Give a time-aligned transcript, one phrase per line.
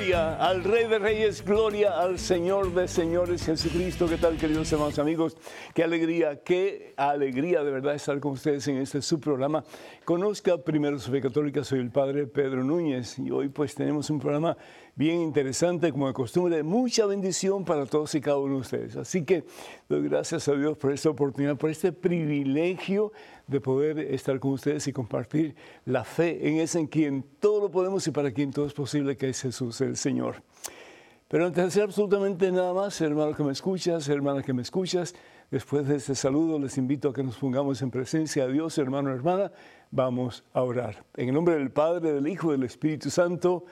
[0.00, 4.08] Gloria al Rey de Reyes, gloria al Señor de Señores Jesucristo.
[4.08, 5.36] ¿Qué tal, queridos hermanos amigos?
[5.74, 9.62] Qué alegría, qué alegría de verdad estar con ustedes en este su programa.
[10.04, 14.18] Conozca primero su fe católica, soy el Padre Pedro Núñez y hoy pues tenemos un
[14.18, 14.56] programa
[14.96, 18.96] bien interesante, como de costumbre, mucha bendición para todos y cada uno de ustedes.
[18.96, 19.44] Así que
[19.88, 23.12] doy gracias a Dios por esta oportunidad, por este privilegio
[23.46, 27.70] de poder estar con ustedes y compartir la fe en ese en quien todo lo
[27.70, 30.42] podemos y para quien todo es posible, que es Jesús el Señor.
[31.30, 35.14] Pero antes de hacer absolutamente nada más, hermano que me escuchas, hermana que me escuchas,
[35.50, 39.10] después de este saludo les invito a que nos pongamos en presencia de Dios, hermano,
[39.10, 39.50] hermana,
[39.90, 41.04] vamos a orar.
[41.16, 43.64] En el nombre del Padre, del Hijo y del Espíritu Santo.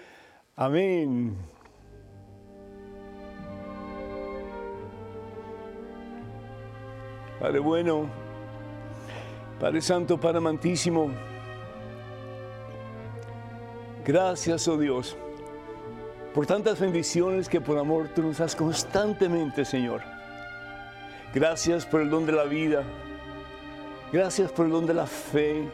[0.56, 1.36] Amén.
[7.40, 8.08] Padre bueno,
[9.60, 11.12] Padre Santo, Padre Amantísimo,
[14.04, 15.16] gracias, oh Dios,
[16.34, 20.17] por tantas bendiciones que por amor tú nos das constantemente, Señor.
[21.34, 22.82] Gracias por el don de la vida,
[24.10, 25.68] gracias por el don de la fe,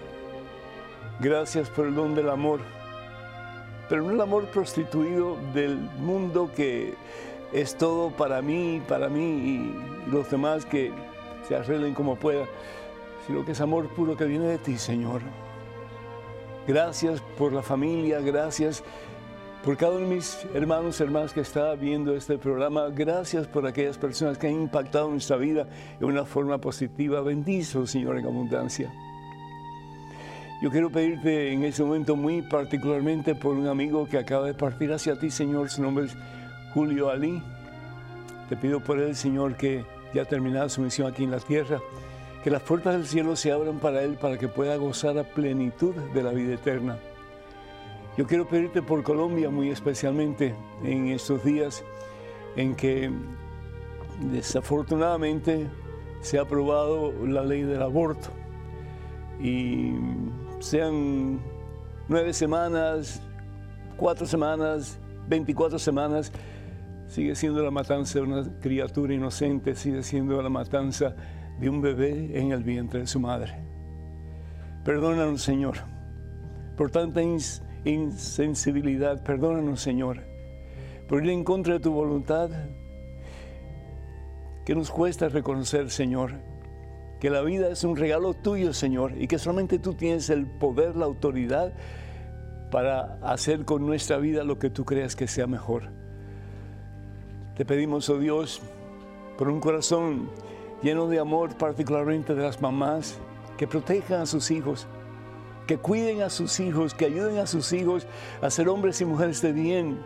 [1.20, 2.58] gracias por el don del amor.
[3.88, 6.94] Pero no el amor prostituido del mundo que
[7.52, 10.92] es todo para mí, para mí y los demás que
[11.46, 12.48] se arreglen como puedan,
[13.24, 15.20] sino que es amor puro que viene de ti, Señor.
[16.66, 18.82] Gracias por la familia, gracias
[19.64, 22.88] por cada uno de mis hermanos y hermanas que está viendo este programa.
[22.90, 25.66] Gracias por aquellas personas que han impactado nuestra vida
[25.98, 27.22] de una forma positiva.
[27.22, 28.92] Bendizo, Señor, en abundancia.
[30.60, 34.92] Yo quiero pedirte en este momento muy particularmente por un amigo que acaba de partir
[34.92, 35.70] hacia ti, Señor.
[35.70, 36.16] Su nombre es
[36.74, 37.42] Julio Ali.
[38.50, 41.80] Te pido por él, Señor, que ya ha terminado su misión aquí en la tierra,
[42.42, 45.94] que las puertas del cielo se abran para él para que pueda gozar a plenitud
[45.94, 46.98] de la vida eterna.
[48.16, 50.54] Yo quiero pedirte por Colombia muy especialmente
[50.84, 51.84] en estos días
[52.54, 53.10] en que
[54.30, 55.66] desafortunadamente
[56.20, 58.28] se ha aprobado la ley del aborto.
[59.40, 59.94] Y
[60.60, 61.40] sean
[62.08, 63.20] nueve semanas,
[63.96, 66.30] cuatro semanas, veinticuatro semanas,
[67.08, 71.16] sigue siendo la matanza de una criatura inocente, sigue siendo la matanza
[71.58, 73.54] de un bebé en el vientre de su madre.
[74.84, 75.78] Perdónanos, Señor,
[76.76, 77.20] por tanta
[77.84, 80.22] insensibilidad, perdónanos, Señor,
[81.08, 82.50] por ir en contra de tu voluntad,
[84.64, 86.32] que nos cuesta reconocer, Señor,
[87.20, 90.96] que la vida es un regalo tuyo, Señor, y que solamente tú tienes el poder,
[90.96, 91.72] la autoridad
[92.70, 95.90] para hacer con nuestra vida lo que tú creas que sea mejor.
[97.56, 98.60] Te pedimos, oh Dios,
[99.38, 100.28] por un corazón
[100.82, 103.18] lleno de amor, particularmente de las mamás,
[103.56, 104.86] que protejan a sus hijos,
[105.66, 108.06] que cuiden a sus hijos, que ayuden a sus hijos
[108.42, 109.98] a ser hombres y mujeres de bien,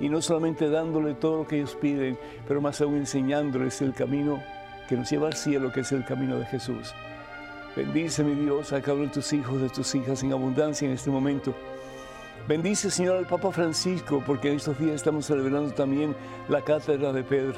[0.00, 4.42] y no solamente dándole todo lo que ellos piden, pero más aún enseñándoles el camino
[4.88, 6.94] que nos lleva al cielo, que es el camino de Jesús.
[7.76, 10.94] Bendice, mi Dios, a cada uno de tus hijos, de tus hijas en abundancia en
[10.94, 11.54] este momento.
[12.46, 16.14] Bendice, Señor, al Papa Francisco, porque en estos días estamos celebrando también
[16.48, 17.56] la cátedra de Pedro.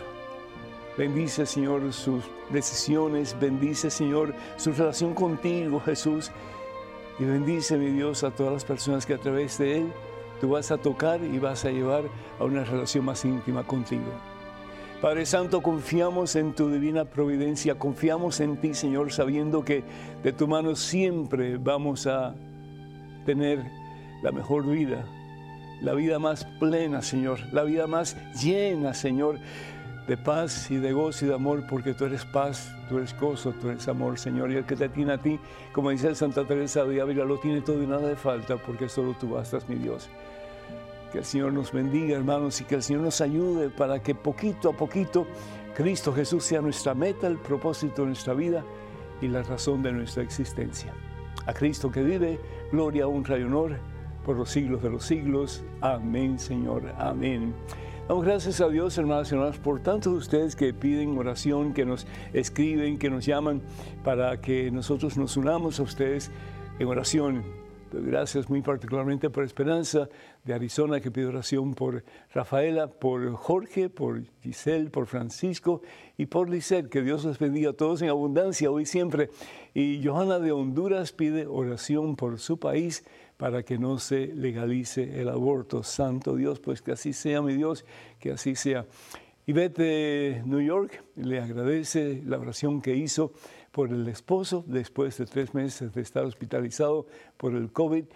[0.96, 3.36] Bendice, Señor, sus decisiones.
[3.38, 6.30] Bendice, Señor, su relación contigo, Jesús.
[7.18, 9.92] Y bendice, mi Dios, a todas las personas que a través de Él
[10.40, 12.04] tú vas a tocar y vas a llevar
[12.38, 14.12] a una relación más íntima contigo.
[15.00, 19.84] Padre Santo, confiamos en tu divina providencia, confiamos en ti, Señor, sabiendo que
[20.22, 22.34] de tu mano siempre vamos a
[23.24, 23.62] tener
[24.22, 25.06] la mejor vida,
[25.82, 29.38] la vida más plena, Señor, la vida más llena, Señor,
[30.06, 33.52] de paz y de gozo y de amor, porque tú eres paz, tú eres gozo,
[33.60, 35.38] tú eres amor, Señor, y el que te tiene a ti,
[35.72, 39.14] como dice Santa Teresa de Ávila, lo tiene todo y nada de falta, porque solo
[39.18, 40.08] tú bastas, mi Dios.
[41.10, 44.70] Que el Señor nos bendiga, hermanos, y que el Señor nos ayude para que poquito
[44.70, 45.26] a poquito
[45.74, 48.64] Cristo Jesús sea nuestra meta, el propósito de nuestra vida
[49.20, 50.92] y la razón de nuestra existencia.
[51.46, 52.40] A Cristo que vive,
[52.72, 53.78] gloria, honra y honor
[54.24, 55.64] por los siglos de los siglos.
[55.80, 56.92] Amén, Señor.
[56.98, 57.54] Amén.
[58.08, 61.84] Damos gracias a Dios, hermanas y hermanos, por tantos de ustedes que piden oración, que
[61.84, 63.62] nos escriben, que nos llaman
[64.04, 66.30] para que nosotros nos unamos a ustedes
[66.78, 67.42] en oración
[67.92, 70.08] Gracias muy particularmente por Esperanza
[70.44, 72.04] de Arizona, que pide oración por
[72.34, 75.82] Rafaela, por Jorge, por Giselle, por Francisco
[76.16, 76.88] y por Lisette.
[76.88, 79.30] Que Dios les bendiga a todos en abundancia hoy y siempre.
[79.72, 83.04] Y Johanna de Honduras pide oración por su país
[83.36, 85.82] para que no se legalice el aborto.
[85.82, 87.84] Santo Dios, pues que así sea, mi Dios,
[88.18, 88.86] que así sea.
[89.46, 93.32] Y de New York le agradece la oración que hizo
[93.70, 97.06] por el esposo después de tres meses de estar hospitalizado
[97.36, 98.06] por el COVID.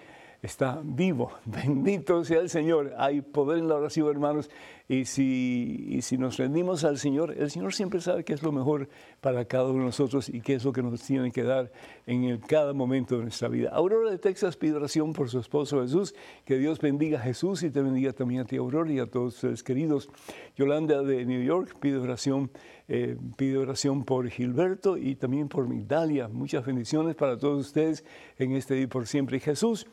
[0.43, 1.33] Está vivo.
[1.45, 2.95] Bendito sea el Señor.
[2.99, 4.51] Hay poder en la oración, hermanos.
[4.89, 8.89] Y si, si nos rendimos al Señor, el Señor siempre sabe qué es lo mejor
[9.21, 11.71] para cada uno de nosotros y qué es lo que nos tiene que dar
[12.09, 13.71] en cada momento de nuestra vida.
[13.71, 16.13] Aurora de Texas pide oración por su esposo Jesús.
[16.45, 19.37] Que Dios bendiga a Jesús y te bendiga también a ti, Aurora, y a todos
[19.37, 20.09] ustedes queridos.
[20.57, 22.51] Yolanda de New York pide oración,
[22.89, 26.27] eh, pide oración por Gilberto y también por Migdalia.
[26.27, 28.05] Muchas bendiciones para todos ustedes
[28.39, 29.37] en este día por siempre.
[29.37, 29.87] Y Jesús,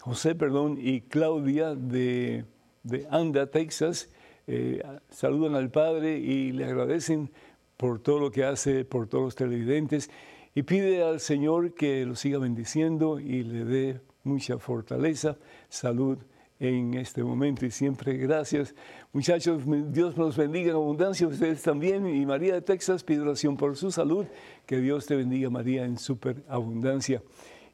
[0.00, 2.44] José, perdón, y Claudia de,
[2.82, 4.10] de Anda, Texas
[4.46, 7.30] eh, saludan al Padre y le agradecen
[7.76, 10.10] por todo lo que hace, por todos los televidentes,
[10.54, 15.36] y pide al Señor que lo siga bendiciendo y le dé mucha fortaleza,
[15.68, 16.18] salud
[16.60, 18.74] en este momento y siempre gracias.
[19.12, 19.62] Muchachos,
[19.92, 22.06] Dios nos bendiga en abundancia, ustedes también.
[22.06, 24.26] Y María de Texas pide oración por su salud.
[24.66, 27.22] Que Dios te bendiga, María, en super abundancia.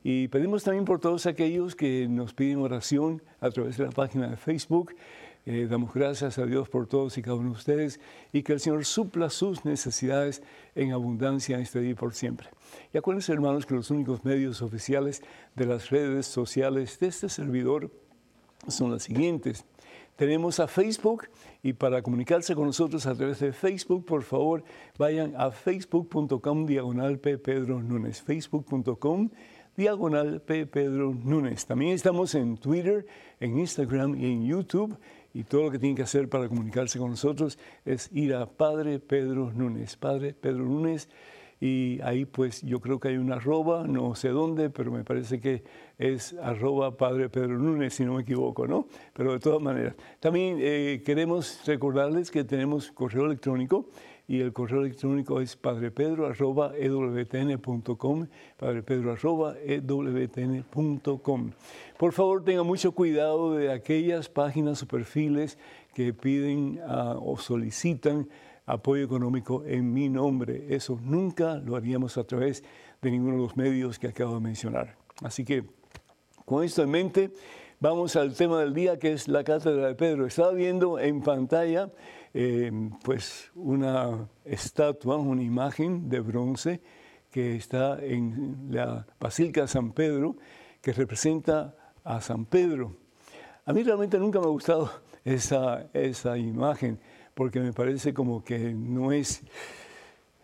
[0.07, 4.29] Y pedimos también por todos aquellos que nos piden oración a través de la página
[4.29, 4.95] de Facebook.
[5.47, 8.61] Eh, damos gracias a Dios por todos y cada uno de ustedes y que el
[8.61, 10.43] Señor supla sus necesidades
[10.75, 12.49] en abundancia este día y por siempre.
[12.93, 15.23] Y acuérdense, hermanos, que los únicos medios oficiales
[15.55, 17.91] de las redes sociales de este servidor
[18.69, 19.65] son las siguientes.
[20.17, 21.29] Tenemos a Facebook
[21.63, 24.65] y para comunicarse con nosotros a través de Facebook, por favor,
[24.99, 27.19] vayan a facebook.com diagonal.
[27.19, 28.21] Pedro Núñez.
[28.21, 30.67] Facebook.com diagonal P.
[30.67, 31.67] Pedro Núñez.
[31.67, 33.07] También estamos en Twitter,
[33.41, 34.97] en Instagram y en YouTube
[35.33, 39.01] y todo lo que tiene que hacer para comunicarse con nosotros es ir a Padre
[39.01, 41.09] Pedro Núñez, Padre Pedro Núñez,
[41.61, 45.41] y ahí pues yo creo que hay una arroba, no sé dónde, pero me parece
[45.41, 45.65] que
[45.99, 48.87] es arroba Padre Pedro Núñez, si no me equivoco, ¿no?
[49.13, 49.95] Pero de todas maneras.
[50.21, 53.89] También eh, queremos recordarles que tenemos correo electrónico
[54.27, 58.27] y el correo electrónico es padrepedro.ewtn.com,
[58.57, 61.51] padrepedro.ewtn.com.
[61.99, 65.59] Por favor, tenga mucho cuidado de aquellas páginas o perfiles
[65.95, 68.29] que piden ah, o solicitan
[68.67, 70.67] apoyo económico en mi nombre.
[70.71, 72.65] Eso nunca lo haríamos a través
[73.03, 74.97] de ninguno de los medios que acabo de mencionar.
[75.23, 75.65] Así que,
[76.45, 77.31] con esto en mente,
[77.81, 80.27] vamos al tema del día que es la cátedra de Pedro.
[80.27, 81.91] Estaba viendo en pantalla
[82.37, 86.81] Em, pues una estatua, una imagen de bronce
[87.31, 90.37] que está en la Basílica de San Pedro,
[90.83, 92.97] que representa a San Pedro.
[93.65, 94.91] A mí realmente nunca me ha gustado
[95.25, 96.99] esa, esa imagen,
[97.35, 99.45] porque me parece como que no es,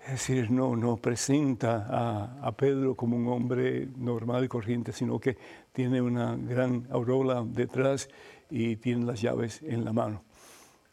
[0.04, 5.18] es decir, no, no presenta a, a, Pedro como un hombre normal y corriente, sino
[5.18, 5.36] que
[5.72, 8.08] tiene una gran aurora detrás
[8.48, 10.29] y tiene las llaves en la mano.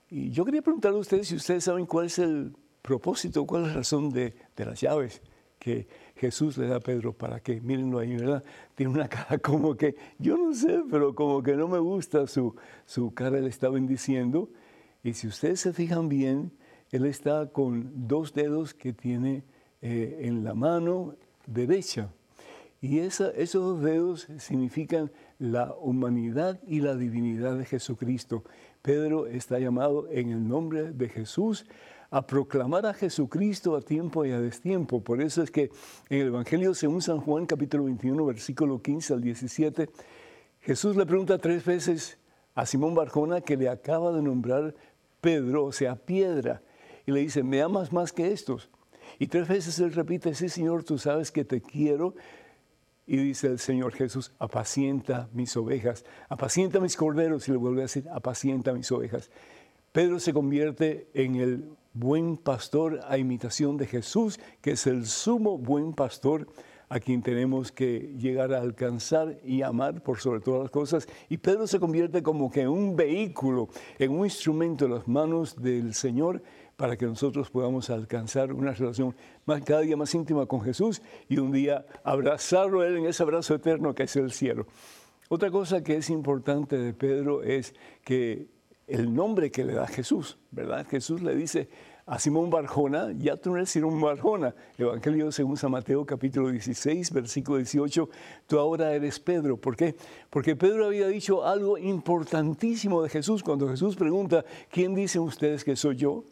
[0.09, 3.67] Y yo quería preguntarle a ustedes si ustedes saben cuál es el propósito, cuál es
[3.69, 5.21] la razón de, las llaves
[5.59, 8.43] que Jesús le da a Pedro para que, mírenlo ahí, ¿verdad?
[8.75, 12.55] Tiene una cara como que, yo no sé, pero como que no me gusta su,
[12.85, 14.49] su cara, le está bendiciendo.
[15.03, 16.51] Y si ustedes se fijan bien,
[16.91, 19.43] él está con dos dedos que tiene
[19.81, 21.15] eh, en la mano
[21.45, 22.09] derecha.
[22.79, 28.43] Y esa, esos dos dedos significan la humanidad y la divinidad de Jesucristo.
[28.81, 31.65] Pedro está llamado en el nombre de Jesús
[32.09, 35.03] a proclamar a Jesucristo a tiempo y a destiempo.
[35.03, 35.69] Por eso es que
[36.09, 39.89] en el Evangelio según San Juan capítulo 21 versículo 15 al 17,
[40.61, 42.17] Jesús le pregunta tres veces
[42.55, 44.73] a Simón Barjona que le acaba de nombrar
[45.21, 46.61] Pedro, o sea, piedra,
[47.05, 48.69] y le dice, ¿me amas más que estos?
[49.19, 52.15] Y tres veces él repite, sí Señor, tú sabes que te quiero,
[53.07, 57.83] y dice el Señor Jesús, apacienta mis ovejas, apacienta mis corderos, y le vuelve a
[57.83, 59.31] decir, apacienta mis ovejas.
[59.93, 65.57] Pedro se convierte en el buen pastor a imitación de Jesús, que es el sumo
[65.57, 66.47] buen pastor
[66.89, 71.07] a quien tenemos que llegar a alcanzar y amar por sobre todas las cosas.
[71.29, 75.61] Y Pedro se convierte como que en un vehículo, en un instrumento en las manos
[75.61, 76.41] del Señor
[76.77, 79.15] para que nosotros podamos alcanzar una relación
[79.45, 83.23] más, cada día más íntima con Jesús y un día abrazarlo a Él en ese
[83.23, 84.67] abrazo eterno que es el cielo.
[85.27, 87.73] Otra cosa que es importante de Pedro es
[88.05, 88.47] que
[88.85, 90.87] el nombre que le da Jesús, ¿verdad?
[90.87, 91.67] Jesús le dice
[92.05, 94.55] a Simón Barjona, ya tú no eres Simón Barjona.
[94.77, 98.09] Evangelio según San Mateo capítulo 16, versículo 18,
[98.45, 99.57] tú ahora eres Pedro.
[99.57, 99.95] ¿Por qué?
[100.29, 105.75] Porque Pedro había dicho algo importantísimo de Jesús cuando Jesús pregunta, ¿quién dicen ustedes que
[105.75, 106.23] soy yo?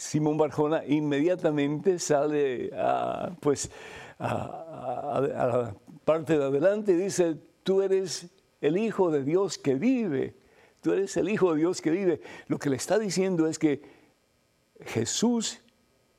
[0.00, 3.70] Simón Barjona inmediatamente sale a, pues,
[4.18, 5.76] a, la
[6.06, 8.30] parte de adelante y dice, tú eres
[8.62, 10.34] el Hijo de Dios que vive,
[10.80, 12.22] tú eres el Hijo de Dios que vive.
[12.46, 13.82] Lo que le está diciendo es que
[14.86, 15.60] Jesús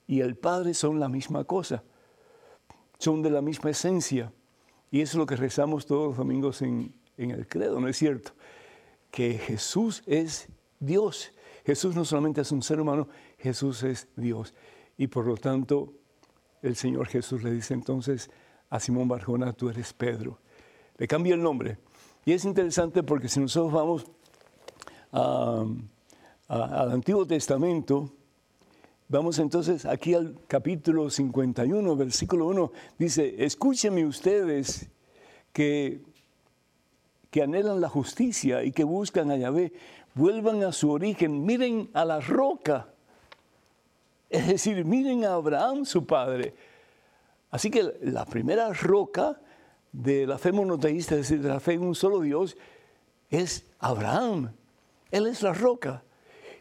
[0.06, 1.84] y el Padre son la misma cosa,
[3.00, 4.32] son de la misma esencia.
[4.92, 7.98] Y eso es lo que rezamos todos los domingos en, en el credo, ¿no es
[7.98, 8.34] cierto?
[9.10, 11.34] Que Jesús es Dios.
[11.66, 13.08] Jesús no solamente es un ser humano,
[13.42, 14.54] Jesús es Dios.
[14.98, 15.94] Y por lo tanto,
[16.62, 18.30] el Señor Jesús le dice entonces
[18.70, 20.40] a Simón Barjona, tú eres Pedro.
[20.98, 21.78] Le cambia el nombre.
[22.24, 24.06] Y es interesante porque si nosotros vamos
[25.12, 28.12] al Antiguo Testamento,
[29.10, 34.90] vamos entonces aquí al capítulo 51, versículo 1, dice, escúchenme ustedes
[35.52, 36.02] que,
[37.32, 39.74] que anhelan la justicia y que buscan a Yahvé,
[40.14, 42.91] vuelvan a su origen, miren a la roca
[44.38, 46.54] es decir, miren a Abraham, su padre.
[47.50, 49.42] Así que la primera roca
[49.92, 52.56] de la fe monoteísta, es decir, de la fe en un solo Dios,
[53.30, 54.54] es Abraham.
[55.12, 56.04] Él es la roca.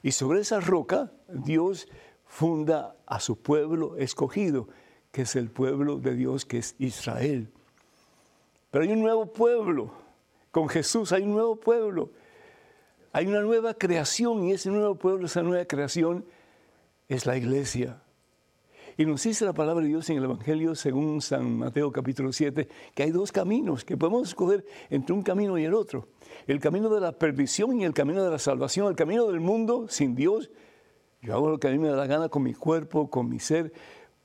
[0.03, 1.87] Y sobre esa roca Dios
[2.27, 4.67] funda a su pueblo escogido,
[5.13, 7.53] que es el pueblo de Dios, que es Israel.
[8.73, 9.93] Pero hay un nuevo pueblo.
[10.51, 12.11] Con Jesús hay un nuevo pueblo.
[13.13, 16.25] Hay una nueva creación y ese nuevo pueblo, esa nueva creación,
[17.11, 18.01] es la iglesia.
[18.97, 22.69] Y nos dice la palabra de Dios en el Evangelio, según San Mateo capítulo 7,
[22.95, 26.07] que hay dos caminos, que podemos escoger entre un camino y el otro.
[26.47, 29.87] El camino de la perdición y el camino de la salvación, el camino del mundo
[29.89, 30.51] sin Dios.
[31.21, 33.41] Yo hago lo que a mí me da la gana con mi cuerpo, con mi
[33.41, 33.73] ser,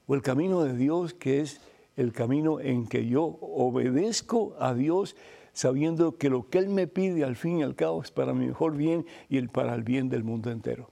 [0.05, 1.61] o el camino de Dios, que es
[1.95, 5.15] el camino en que yo obedezco a Dios
[5.53, 8.45] sabiendo que lo que Él me pide al fin y al cabo es para mi
[8.45, 10.91] mejor bien y el para el bien del mundo entero.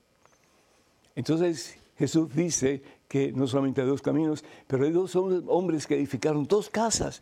[1.15, 6.45] Entonces, Jesús dice que no solamente hay dos caminos, pero hay dos hombres que edificaron
[6.45, 7.21] dos casas.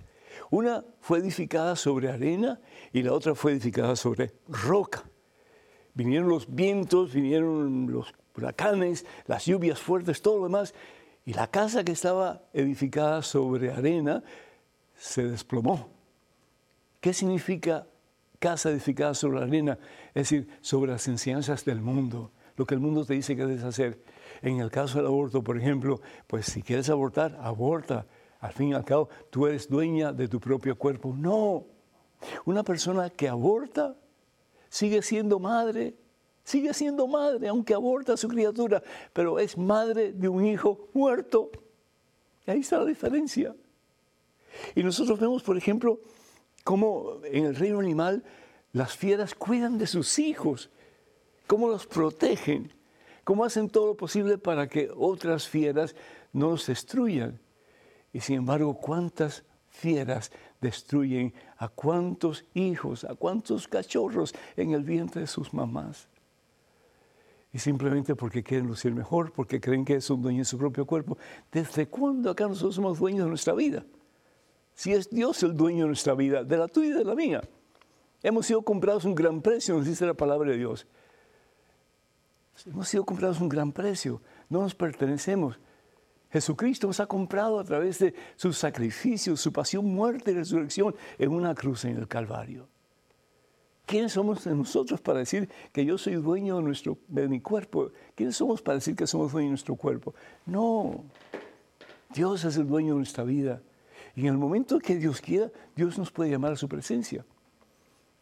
[0.50, 2.60] Una fue edificada sobre arena
[2.94, 5.04] y la otra fue edificada sobre roca.
[5.94, 10.74] Vinieron los vientos, vinieron los huracanes, las lluvias fuertes, todo lo demás,
[11.26, 14.24] y la casa que estaba edificada sobre arena
[14.96, 15.90] se desplomó.
[17.02, 17.88] ¿Qué significa
[18.40, 19.80] casa edificada sobre la arena?
[20.14, 23.64] Es decir, sobre las enseñanzas del mundo, lo que el mundo te dice que debes
[23.64, 24.00] hacer.
[24.42, 28.06] En el caso del aborto, por ejemplo, pues si quieres abortar, aborta.
[28.40, 31.14] Al fin y al cabo, tú eres dueña de tu propio cuerpo.
[31.16, 31.66] No.
[32.46, 33.96] Una persona que aborta
[34.68, 35.96] sigue siendo madre,
[36.44, 38.82] sigue siendo madre, aunque aborta a su criatura,
[39.14, 41.52] pero es madre de un hijo muerto.
[42.48, 43.56] Y ahí está la diferencia.
[44.76, 46.00] Y nosotros vemos, por ejemplo,
[46.64, 48.24] cómo en el reino animal
[48.74, 50.72] las fieras cuidan de sus hijos,
[51.46, 52.72] cómo los protegen
[53.24, 55.96] cómo hacen todo lo posible para que otras fieras
[56.34, 57.40] no los destruyan.
[58.14, 65.22] Y sin embargo, ¿cuántas fieras destruyen a cuántos hijos, a cuántos cachorros en el vientre
[65.22, 66.08] de sus mamás?
[67.54, 71.18] Y simplemente porque quieren lucir mejor, porque creen que son dueños de su propio cuerpo.
[71.52, 73.86] ¿Desde cuándo acá nosotros somos dueños de nuestra vida?
[74.74, 77.42] Si es Dios el dueño de nuestra vida, de la tuya y de la mía.
[78.24, 80.88] Hemos sido comprados un gran precio, nos dice la palabra de Dios.
[82.66, 85.60] Hemos sido comprados un gran precio, no nos pertenecemos.
[86.32, 91.32] Jesucristo nos ha comprado a través de su sacrificio, su pasión, muerte y resurrección en
[91.32, 92.70] una cruz en el Calvario.
[93.86, 96.62] ¿Quiénes somos nosotros para decir que yo soy dueño
[97.10, 97.92] de mi cuerpo?
[98.16, 100.14] ¿Quiénes somos para decir que somos dueños de nuestro cuerpo?
[100.46, 101.04] No,
[102.14, 103.62] Dios es el dueño de nuestra vida.
[104.16, 107.26] Y en el momento que Dios quiera, Dios nos puede llamar a su presencia.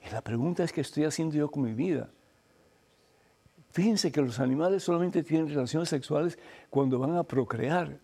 [0.04, 2.10] Y la pregunta es, ¿qué estoy haciendo yo con mi vida?
[3.72, 8.00] Fíjense que los animales solamente tienen relaciones sexuales cuando van a procrear.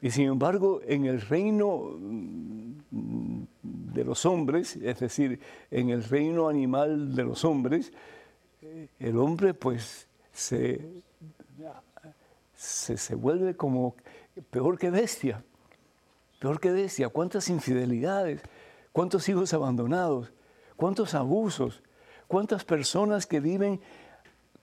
[0.00, 6.48] Y sin embargo, en el reino mm, de los hombres, es decir, en el reino
[6.48, 7.92] animal de los hombres,
[8.98, 10.80] el hombre pues se,
[12.54, 13.94] se, vuelve como
[14.50, 15.42] peor que bestia,
[16.38, 17.08] peor que bestia.
[17.08, 18.42] ¿Cuántas infidelidades?
[18.92, 20.32] ¿Cuántos hijos abandonados?
[20.76, 21.82] ¿Cuántos abusos?
[22.26, 23.80] ¿Cuántas personas que viven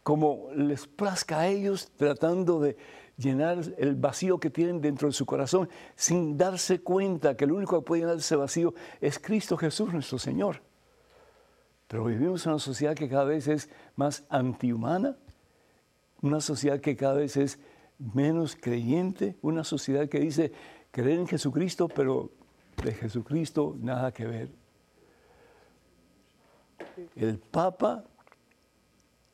[0.05, 2.77] como les plazca a ellos, tratando de
[3.17, 7.79] llenar el vacío que tienen dentro de su corazón, sin darse cuenta que el único
[7.79, 10.61] que puede llenar ese vacío es Cristo Jesús, nuestro Señor.
[11.87, 15.17] Pero vivimos en una sociedad que cada vez es más antihumana,
[16.21, 17.57] una sociedad que cada vez es
[17.97, 20.51] menos creyente, una sociedad que dice
[20.91, 22.29] creer en Jesucristo, pero
[22.83, 24.49] de Jesucristo nada que ver.
[27.15, 28.03] El Papa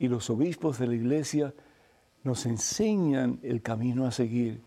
[0.01, 1.53] y los obispos de la iglesia
[2.23, 4.59] nos enseñan el camino a seguir.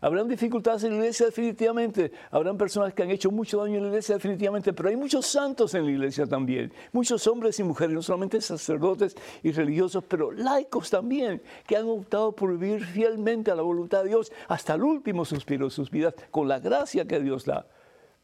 [0.00, 3.88] Habrán dificultades en la iglesia definitivamente, habrán personas que han hecho mucho daño en la
[3.90, 8.00] iglesia definitivamente, pero hay muchos santos en la iglesia también, muchos hombres y mujeres, no
[8.00, 13.62] solamente sacerdotes y religiosos, pero laicos también, que han optado por vivir fielmente a la
[13.62, 17.44] voluntad de Dios hasta el último suspiro de sus vidas, con la gracia que Dios
[17.44, 17.66] da.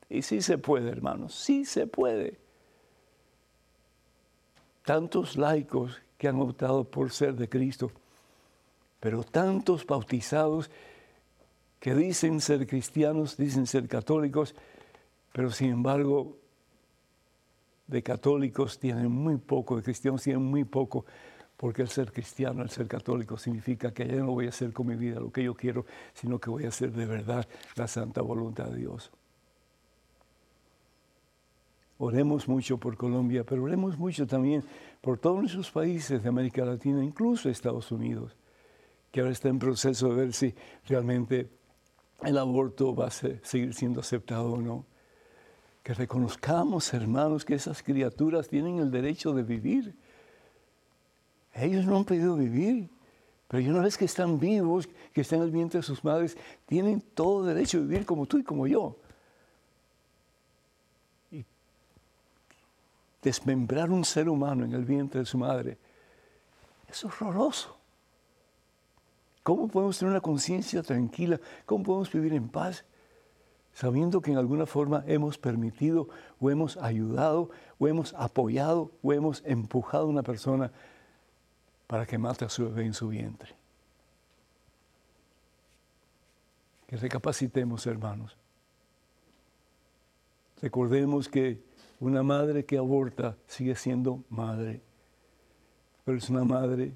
[0.09, 2.39] Y sí se puede, hermanos, sí se puede.
[4.87, 7.91] tantos laicos que han optado por ser de Cristo,
[9.01, 10.71] pero tantos bautizados
[11.81, 14.55] que dicen ser cristianos, dicen ser católicos,
[15.33, 16.37] pero sin embargo
[17.87, 21.05] de católicos tienen muy poco, de cristianos tienen muy poco,
[21.57, 24.87] porque el ser cristiano, el ser católico significa que ya no voy a hacer con
[24.87, 27.47] mi vida lo que yo quiero, sino que voy a hacer de verdad
[27.77, 29.11] la santa voluntad de Dios.
[31.99, 34.63] Oremos mucho por Colombia, pero oremos mucho también
[35.01, 38.37] por todos nuestros países de América Latina, incluso Estados Unidos,
[39.11, 40.55] que ahora está en proceso de ver si
[40.87, 41.51] realmente
[42.23, 44.87] el aborto va a seguir siendo aceptado o no.
[45.83, 49.97] Que reconozcamos, hermanos, que esas criaturas tienen el derecho de vivir
[51.57, 52.91] ellos no han podido vivir,
[53.49, 56.37] pero una vez que están vivos, que están en vientre de sus madres,
[56.67, 58.99] tienen todo derecho a vivir como tú y como yo.
[63.27, 65.79] Desmembrar un ser humano en el vientre de su madre
[66.89, 67.77] es horroroso.
[69.43, 71.41] ¿Cómo podemos tener una conciencia tranquila?
[71.65, 72.85] ¿Cómo podemos vivir en paz?
[73.75, 76.09] Sabiendo que en alguna forma hemos permitido
[76.41, 80.71] o hemos ayudado o hemos apoyado o hemos empujado a una persona
[81.89, 83.57] para que mate a su bebé en su vientre.
[86.87, 88.37] Que recapacitemos, hermanos.
[90.63, 91.66] Recordemos que
[92.01, 94.83] una madre que aborta sigue siendo madre,
[96.05, 96.93] pero es una madre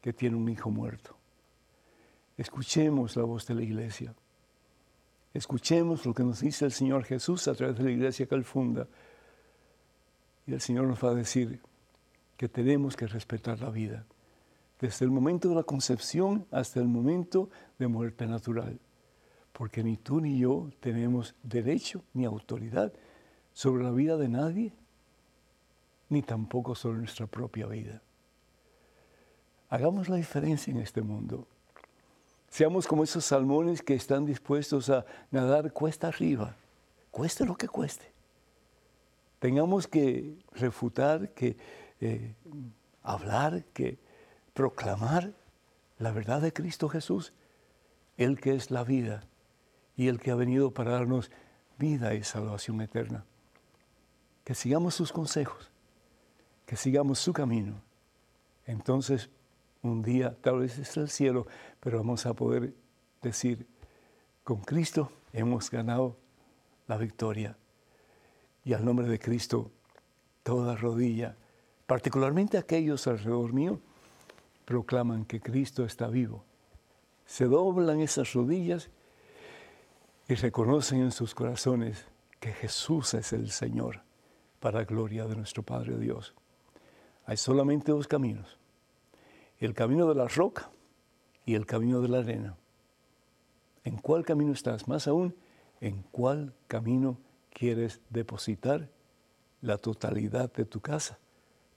[0.00, 1.16] que tiene un hijo muerto.
[2.36, 4.14] Escuchemos la voz de la iglesia.
[5.32, 8.44] Escuchemos lo que nos dice el Señor Jesús a través de la iglesia que él
[8.44, 8.88] funda.
[10.46, 11.60] Y el Señor nos va a decir,
[12.40, 14.06] que tenemos que respetar la vida,
[14.80, 18.80] desde el momento de la concepción hasta el momento de muerte natural,
[19.52, 22.94] porque ni tú ni yo tenemos derecho ni autoridad
[23.52, 24.72] sobre la vida de nadie,
[26.08, 28.02] ni tampoco sobre nuestra propia vida.
[29.68, 31.46] Hagamos la diferencia en este mundo.
[32.48, 36.56] Seamos como esos salmones que están dispuestos a nadar cuesta arriba,
[37.12, 38.12] cueste lo que cueste.
[39.38, 41.56] Tengamos que refutar que
[42.00, 42.34] eh,
[43.02, 43.98] hablar, que
[44.52, 45.32] proclamar
[45.98, 47.32] la verdad de Cristo Jesús,
[48.16, 49.22] el que es la vida
[49.96, 51.30] y el que ha venido para darnos
[51.78, 53.24] vida y salvación eterna.
[54.50, 55.70] Que sigamos sus consejos,
[56.66, 57.80] que sigamos su camino.
[58.66, 59.30] Entonces,
[59.80, 61.46] un día, tal vez es el cielo,
[61.78, 62.74] pero vamos a poder
[63.22, 63.64] decir,
[64.42, 66.16] con Cristo hemos ganado
[66.88, 67.56] la victoria.
[68.64, 69.70] Y al nombre de Cristo,
[70.42, 71.36] toda rodilla
[71.86, 73.78] particularmente aquellos alrededor mío,
[74.64, 76.42] proclaman que Cristo está vivo.
[77.24, 78.90] Se doblan esas rodillas
[80.26, 82.04] y reconocen en sus corazones
[82.40, 84.09] que Jesús es el Señor
[84.60, 86.34] para gloria de nuestro Padre Dios.
[87.26, 88.58] Hay solamente dos caminos,
[89.58, 90.70] el camino de la roca
[91.44, 92.56] y el camino de la arena.
[93.84, 94.86] ¿En cuál camino estás?
[94.86, 95.34] Más aún,
[95.80, 97.18] ¿en cuál camino
[97.50, 98.88] quieres depositar
[99.62, 101.18] la totalidad de tu casa?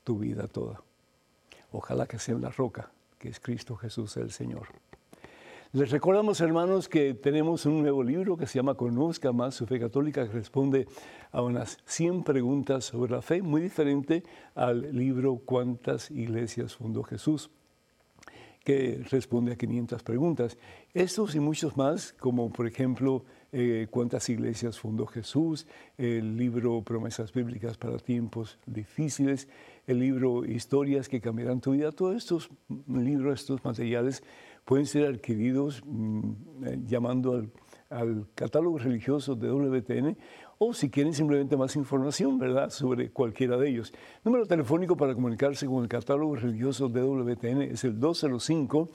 [0.04, 0.82] tu vida toda.
[1.72, 4.68] Ojalá que sea la roca, que es Cristo Jesús el Señor.
[5.76, 9.80] Les recordamos, hermanos, que tenemos un nuevo libro que se llama Conozca más su fe
[9.80, 10.88] católica, que responde
[11.32, 14.22] a unas 100 preguntas sobre la fe, muy diferente
[14.54, 17.50] al libro ¿Cuántas iglesias fundó Jesús?
[18.64, 20.58] que responde a 500 preguntas.
[20.94, 27.34] Estos y muchos más, como por ejemplo, eh, cuántas iglesias fundó Jesús, el libro Promesas
[27.34, 29.50] Bíblicas para tiempos difíciles,
[29.86, 32.50] el libro Historias que cambiarán tu vida, todos estos
[32.88, 34.24] libros, estos materiales
[34.66, 36.32] pueden ser adquiridos mm,
[36.66, 37.52] eh, llamando al,
[37.90, 40.18] al, catálogo religioso de WTN
[40.58, 43.94] o si quieren simplemente más información, ¿verdad?, sobre cualquiera de ellos.
[44.24, 48.90] Número telefónico para comunicarse con el catálogo religioso de WTN es el 205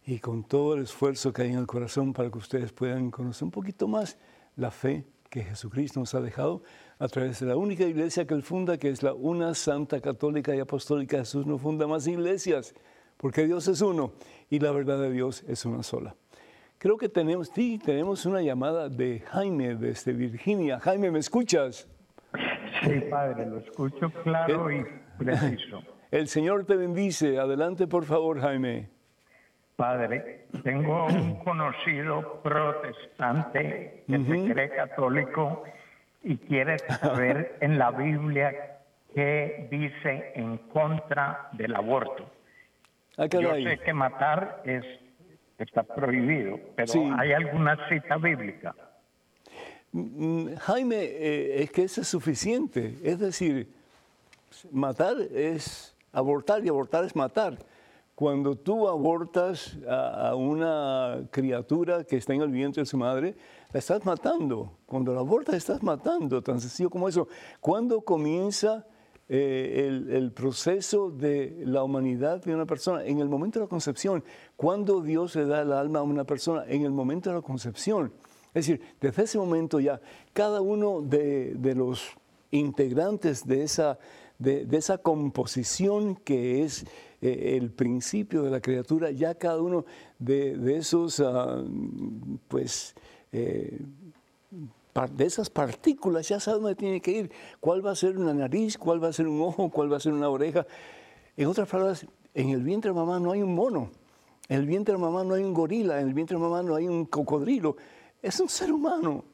[0.04, 3.44] y con todo el esfuerzo que hay en el corazón para que ustedes puedan conocer
[3.44, 4.18] un poquito más
[4.56, 6.62] la fe que Jesucristo nos ha dejado
[6.98, 10.54] a través de la única iglesia que Él funda, que es la una santa católica
[10.54, 11.16] y apostólica.
[11.16, 12.74] Jesús no funda más iglesias,
[13.16, 14.12] porque Dios es uno
[14.50, 16.14] y la verdad de Dios es una sola.
[16.78, 20.78] Creo que tenemos, sí, tenemos una llamada de Jaime desde Virginia.
[20.78, 21.88] Jaime, ¿me escuchas?
[22.82, 24.86] Sí, padre, lo escucho claro y
[25.18, 25.82] preciso.
[26.12, 27.38] El Señor te bendice.
[27.38, 28.88] Adelante, por favor, Jaime.
[29.74, 35.64] Padre, tengo un conocido protestante que se cree católico
[36.22, 38.78] y quiere saber en la Biblia
[39.14, 42.24] qué dice en contra del aborto.
[43.16, 44.84] Ah, Yo sé que matar es
[45.58, 47.00] está prohibido, pero Sí.
[47.18, 48.74] hay alguna cita bíblica.
[49.92, 52.96] Mm, Jaime, eh, es que eso es suficiente.
[53.02, 53.72] Es decir,
[54.70, 57.58] matar es abortar y abortar es matar.
[58.14, 63.36] Cuando tú abortas a, a una criatura que está en el vientre de su madre,
[63.72, 64.72] la estás matando.
[64.86, 66.42] Cuando la abortas, estás matando.
[66.42, 67.28] Tan sencillo como eso.
[67.60, 68.84] ¿Cuándo comienza
[69.28, 73.04] eh, el, proceso de la humanidad de una persona?
[73.04, 74.24] En el momento de la concepción.
[74.56, 76.64] ¿Cuándo Dios le da el alma a una persona?
[76.66, 78.12] En el momento de la concepción.
[78.54, 80.00] Es decir, desde ese momento ya,
[80.32, 82.16] cada uno de, de los
[82.50, 83.98] integrantes de esa,
[84.38, 86.84] de, esa composición que es
[87.20, 89.84] eh, el principio de la criatura, ya cada uno
[90.18, 91.62] de, esos, ah,
[92.48, 92.94] pues,
[93.32, 93.78] eh,
[95.06, 97.30] de esas partículas ya sabe dónde tiene que ir,
[97.60, 100.00] cuál va a ser una nariz, cuál va a ser un ojo, cuál va a
[100.00, 100.66] ser una oreja.
[101.36, 103.90] En otras palabras, en el vientre de mamá no hay un mono,
[104.48, 106.74] en el vientre de mamá no hay un gorila, en el vientre de mamá no
[106.74, 107.76] hay un cocodrilo,
[108.20, 109.24] es un ser humano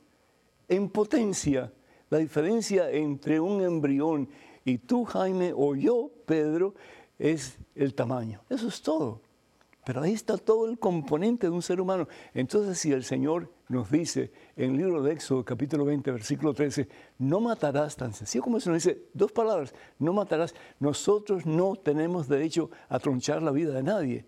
[0.69, 1.73] en potencia.
[2.11, 4.29] La diferencia entre un embrión
[4.65, 6.75] y tú, Jaime, o yo, Pedro,
[7.19, 8.43] es el tamaño.
[8.49, 9.21] Eso es todo.
[9.85, 12.09] Pero ahí está todo el componente de un ser humano.
[12.33, 16.89] Entonces, si el Señor nos dice en el libro de Éxodo, capítulo 20, versículo 13,
[17.19, 22.29] no matarás, tan sencillo como eso, nos dice dos palabras, no matarás, nosotros no tenemos
[22.29, 24.25] derecho a tronchar la vida de nadie.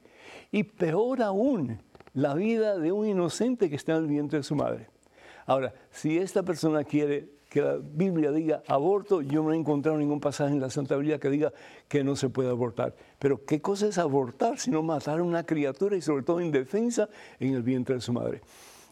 [0.52, 1.80] Y peor aún,
[2.12, 4.88] la vida de un inocente que está en el vientre de su madre.
[5.46, 10.20] Ahora, si esta persona quiere que la Biblia diga aborto, yo no he encontrado ningún
[10.20, 11.54] pasaje en la Santa Biblia que diga
[11.88, 12.94] que no se puede abortar.
[13.18, 17.08] Pero ¿qué cosa es abortar sino matar a una criatura y sobre todo indefensa
[17.40, 18.42] en el vientre de su madre?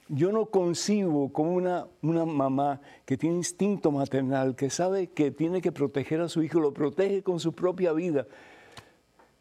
[0.09, 5.61] Yo no concibo como una, una mamá que tiene instinto maternal, que sabe que tiene
[5.61, 8.27] que proteger a su hijo, lo protege con su propia vida,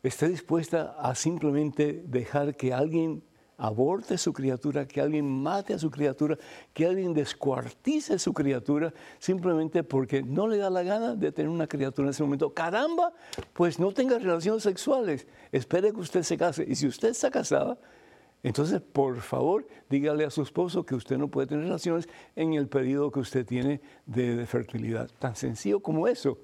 [0.03, 3.23] esté dispuesta a simplemente dejar que alguien
[3.57, 6.37] aborte su criatura, que alguien mate a su criatura,
[6.73, 11.67] que alguien descuartice su criatura, simplemente porque no le da la gana de tener una
[11.67, 12.53] criatura en ese momento.
[12.53, 13.13] Caramba,
[13.53, 16.65] pues no tenga relaciones sexuales, espere que usted se case.
[16.67, 17.77] Y si usted está casada,
[18.43, 22.67] entonces por favor dígale a su esposo que usted no puede tener relaciones en el
[22.67, 25.09] periodo que usted tiene de fertilidad.
[25.19, 26.37] Tan sencillo como eso.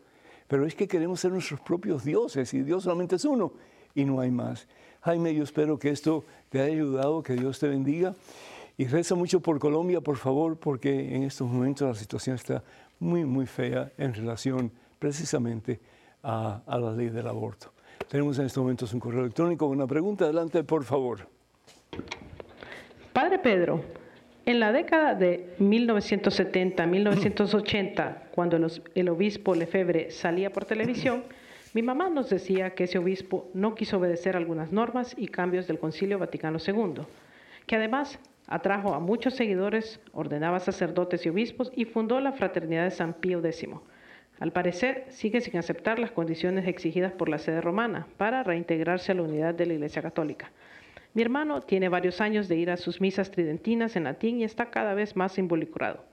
[0.47, 3.53] Pero es que queremos ser nuestros propios dioses y Dios solamente es uno
[3.93, 4.67] y no hay más.
[5.01, 8.13] Jaime, yo espero que esto te haya ayudado, que Dios te bendiga.
[8.77, 12.63] Y reza mucho por Colombia, por favor, porque en estos momentos la situación está
[12.99, 15.79] muy, muy fea en relación precisamente
[16.23, 17.71] a, a la ley del aborto.
[18.07, 20.25] Tenemos en estos momentos un correo electrónico, una pregunta.
[20.25, 21.27] Adelante, por favor.
[23.13, 23.83] Padre Pedro,
[24.45, 28.57] en la década de 1970-1980, cuando
[28.95, 31.23] el, obispo Lefebvre salía por televisión,
[31.73, 35.77] mi mamá nos decía que ese obispo no quiso obedecer algunas normas y cambios del
[35.77, 37.03] Concilio Vaticano II,
[37.67, 42.91] que además atrajo a muchos seguidores, ordenaba sacerdotes y obispos y fundó la Fraternidad de
[42.91, 43.69] San Pío X.
[44.39, 49.15] Al parecer, sigue sin aceptar las condiciones exigidas por la sede romana para reintegrarse a
[49.15, 50.51] la unidad de la Iglesia Católica.
[51.13, 54.71] Mi hermano tiene varios años de ir a sus misas tridentinas en latín y está
[54.71, 56.03] cada vez más involucrado.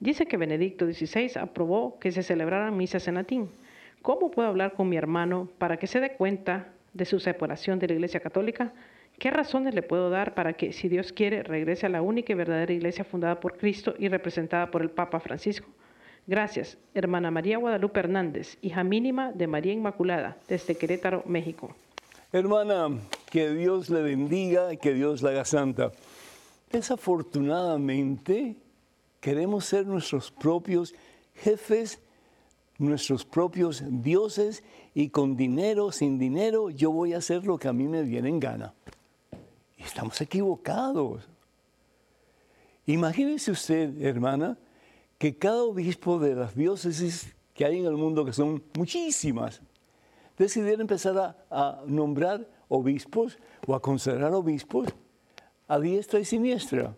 [0.00, 3.48] Dice que Benedicto XVI aprobó que se celebraran misas en latín.
[4.02, 7.88] ¿Cómo puedo hablar con mi hermano para que se dé cuenta de su separación de
[7.88, 8.72] la Iglesia Católica?
[9.18, 12.36] ¿Qué razones le puedo dar para que, si Dios quiere, regrese a la única y
[12.36, 15.68] verdadera Iglesia fundada por Cristo y representada por el Papa Francisco?
[16.28, 21.74] Gracias, hermana María Guadalupe Hernández, hija mínima de María Inmaculada, desde Querétaro, México.
[22.30, 22.90] Hermana,
[23.30, 25.90] que Dios le bendiga y que Dios la haga santa.
[26.70, 28.56] Desafortunadamente,
[29.20, 30.94] queremos ser nuestros propios
[31.34, 31.98] jefes,
[32.78, 34.62] nuestros propios dioses
[34.94, 38.28] y con dinero, sin dinero, yo voy a hacer lo que a mí me viene
[38.28, 38.74] en gana.
[39.76, 41.28] Estamos equivocados.
[42.86, 44.56] Imagínese usted, hermana,
[45.18, 49.60] que cada obispo de las diócesis que hay en el mundo, que son muchísimas,
[50.38, 54.88] decidiera empezar a, a nombrar obispos o a considerar obispos
[55.66, 56.96] a diestra y siniestra.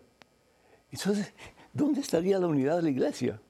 [0.91, 1.33] Entonces,
[1.73, 3.41] ¿dónde estaría la unidad de la iglesia?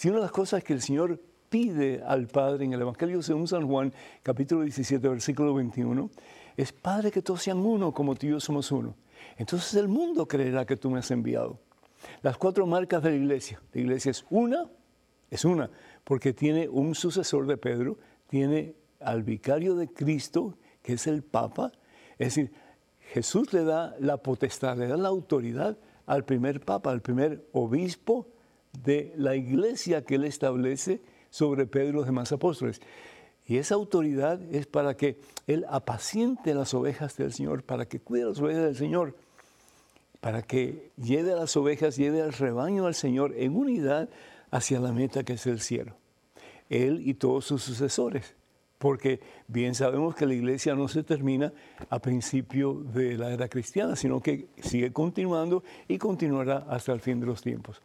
[0.00, 3.46] Si una de las cosas que el Señor pide al Padre en el Evangelio según
[3.46, 6.08] San Juan, capítulo 17, versículo 21,
[6.56, 8.94] es Padre que todos sean uno como tú y yo somos uno.
[9.36, 11.58] Entonces el mundo creerá que tú me has enviado.
[12.22, 13.60] Las cuatro marcas de la iglesia.
[13.74, 14.70] La iglesia es una,
[15.28, 15.68] es una,
[16.02, 21.72] porque tiene un sucesor de Pedro, tiene al vicario de Cristo, que es el Papa.
[22.12, 22.52] Es decir,
[23.12, 28.28] Jesús le da la potestad, le da la autoridad al primer Papa, al primer obispo
[28.72, 32.80] de la iglesia que él establece sobre Pedro y los demás apóstoles.
[33.46, 38.24] Y esa autoridad es para que él apaciente las ovejas del Señor, para que cuide
[38.24, 39.16] las ovejas del Señor,
[40.20, 44.08] para que lleve a las ovejas, lleve al rebaño al Señor en unidad
[44.50, 45.96] hacia la meta que es el cielo.
[46.68, 48.34] Él y todos sus sucesores.
[48.78, 51.52] Porque bien sabemos que la iglesia no se termina
[51.90, 57.20] a principio de la era cristiana, sino que sigue continuando y continuará hasta el fin
[57.20, 57.82] de los tiempos.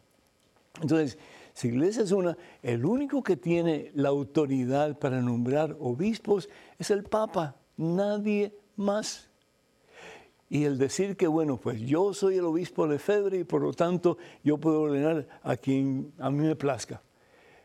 [0.80, 1.18] Entonces,
[1.54, 7.04] si iglesia es una, el único que tiene la autoridad para nombrar obispos es el
[7.04, 9.30] Papa, nadie más.
[10.48, 13.72] Y el decir que, bueno, pues yo soy el obispo de Febre y por lo
[13.72, 17.02] tanto yo puedo ordenar a quien a mí me plazca.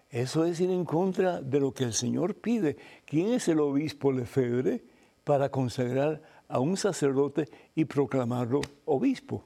[0.10, 2.78] Eso es ir en contra de lo que el Señor pide.
[3.06, 4.84] ¿Quién es el obispo de Febre
[5.24, 9.45] para consagrar a un sacerdote y proclamarlo obispo?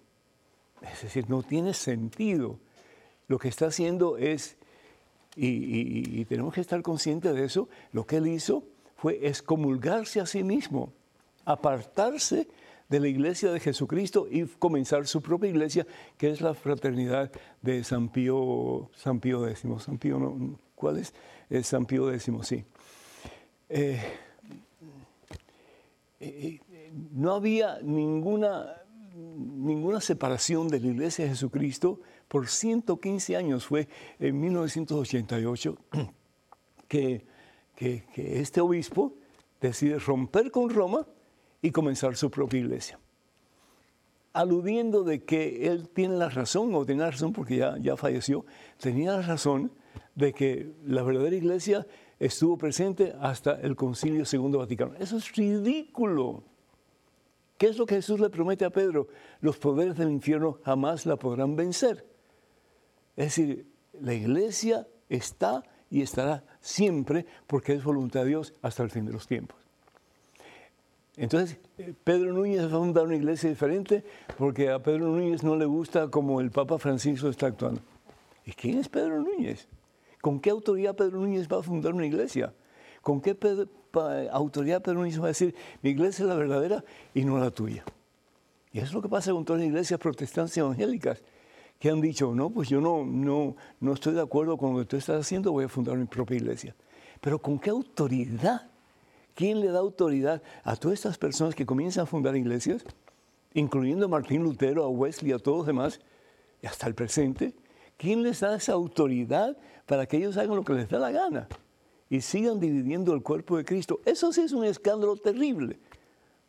[0.81, 2.59] Es decir, no tiene sentido
[3.27, 4.57] lo que está haciendo es,
[5.35, 8.63] y, tenemos que estar conscientes de eso, lo que él hizo
[8.95, 10.93] fue excomulgarse a sí mismo,
[11.45, 12.47] apartarse
[12.89, 15.85] de la iglesia de Jesucristo y comenzar su propia iglesia,
[16.17, 19.63] que es la fraternidad de San Pío, San Pío X.
[19.79, 21.13] San Pío, no, ¿Cuál es?
[21.49, 21.67] es?
[21.67, 22.63] San Pío X, sí.
[23.69, 23.99] Eh,
[26.19, 28.81] eh, eh, no había ninguna,
[29.15, 31.99] ninguna separación de la iglesia de Jesucristo
[32.35, 33.65] por 115 años.
[33.65, 33.87] Fue
[34.19, 35.77] en 1988
[36.89, 37.25] que,
[37.77, 38.03] que,
[38.41, 39.13] este obispo
[39.61, 41.07] decide romper con Roma
[41.61, 42.99] y comenzar su propia iglesia.
[44.33, 48.45] Aludiendo de que él tiene la razón, o tenía la razón porque ya, ya falleció,
[48.81, 49.71] tenía la razón
[50.13, 51.87] de que la verdadera iglesia
[52.19, 54.93] estuvo presente hasta el Concilio Segundo Vaticano.
[54.99, 56.43] Eso es ridículo.
[57.57, 59.07] ¿Qué es lo que Jesús le promete a Pedro?
[59.39, 62.13] Los poderes del infierno jamás la podrán vencer.
[63.15, 63.65] Es decir,
[64.01, 69.13] la iglesia está y estará siempre porque es voluntad de Dios hasta el fin de
[69.13, 69.57] los tiempos.
[71.17, 74.03] Entonces, eh, Pedro Núñez va a fundar una iglesia diferente
[74.37, 77.81] porque a Pedro Núñez no le gusta como el Papa Francisco está actuando.
[78.45, 79.67] ¿Y quién es Pedro Núñez?
[80.21, 82.53] ¿Con qué autoridad Pedro Núñez va a fundar una iglesia?
[83.01, 83.37] ¿Con qué
[84.31, 87.85] autoridad Pedro Núñez va a decir, mi iglesia es la verdadera y no la tuya?
[88.73, 91.23] Y eso es lo que pasa con todas las iglesias protestantes evangélicas
[91.79, 94.85] que han dicho, no, pues yo no, no, no estoy de acuerdo con lo que
[94.85, 96.75] tú estás haciendo, voy a fundar mi propia iglesia.
[97.21, 98.69] Pero ¿con qué autoridad?
[99.33, 102.85] ¿Quién le da autoridad a todas estas personas que comienzan a fundar iglesias,
[103.53, 105.99] incluyendo a Martín Lutero, a Wesley, a todos los demás,
[106.61, 107.53] y hasta el presente?
[107.97, 111.47] ¿Quién les da esa autoridad para que ellos hagan lo que les da la gana
[112.09, 113.99] y sigan dividiendo el cuerpo de Cristo?
[114.05, 115.79] Eso sí es un escándalo terrible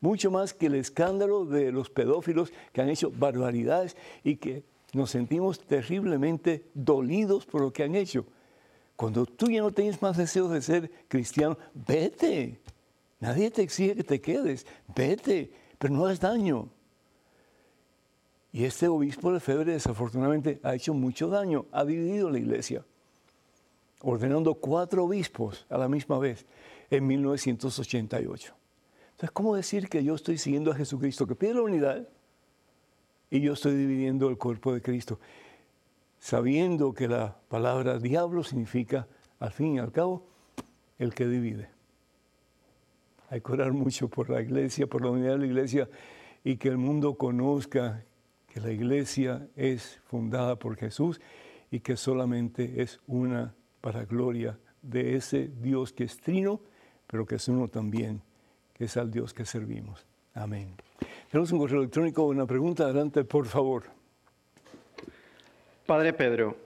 [0.01, 5.11] mucho más que el escándalo de los pedófilos que han hecho barbaridades y que nos
[5.11, 8.27] sentimos terriblemente dolidos por lo que han hecho.
[8.97, 12.61] Cuando tú ya no tienes más deseos de ser cristiano, vete.
[13.21, 14.67] Nadie te exige que te quedes.
[14.95, 16.69] Vete, pero no hagas daño.
[18.53, 22.87] Y este obispo de Febre desafortunadamente ha hecho mucho daño, ha dividido la iglesia,
[24.01, 26.47] ordenando cuatro obispos a la misma vez
[26.89, 28.55] en 1988.
[29.11, 32.09] Entonces, ¿cómo decir que yo estoy siguiendo a Jesucristo, que pide la unidad,
[33.31, 35.19] y yo estoy dividiendo el cuerpo de Cristo,
[36.19, 39.07] sabiendo que la palabra diablo significa,
[39.39, 40.27] al fin y al cabo,
[40.99, 41.69] el que divide.
[43.29, 45.89] Hay que orar mucho por la iglesia, por la unidad de la iglesia
[46.45, 48.05] y que el mundo conozca
[48.47, 51.21] que la iglesia es fundada por Jesús
[51.71, 56.61] y que solamente es una para gloria de ese Dios que es trino,
[57.07, 58.23] pero que es uno también,
[58.73, 60.07] que es al Dios que servimos.
[60.33, 60.86] Amén.
[61.31, 63.85] Tenemos un correo electrónico, una pregunta, adelante, por favor.
[65.87, 66.57] Padre Pedro,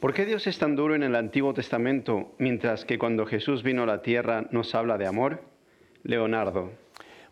[0.00, 3.84] ¿por qué Dios es tan duro en el Antiguo Testamento, mientras que cuando Jesús vino
[3.84, 5.42] a la tierra nos habla de amor?
[6.02, 6.70] Leonardo.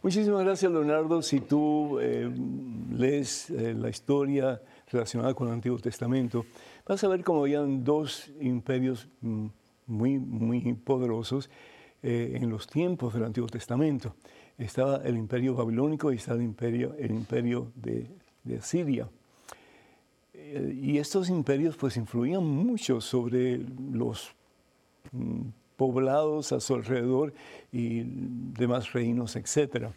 [0.02, 1.22] Muchísimas gracias, Leonardo.
[1.22, 2.28] Si tú eh,
[2.90, 6.44] lees eh, la historia relacionada con el Antiguo Testamento,
[6.87, 9.46] vas a ver cómo habían dos imperios mm,
[9.87, 11.50] muy, muy poderosos
[12.02, 14.16] eh, en los tiempos del Antiguo Testamento.
[14.62, 18.09] Estaba el imperio babilónico y estaba el imperio, el imperio de,
[18.61, 19.09] Siria.
[20.35, 24.35] Eh, y estos imperios pues influían mucho sobre los
[25.11, 27.35] mm, poblados a su alrededor
[27.72, 29.88] y demás reinos, etc.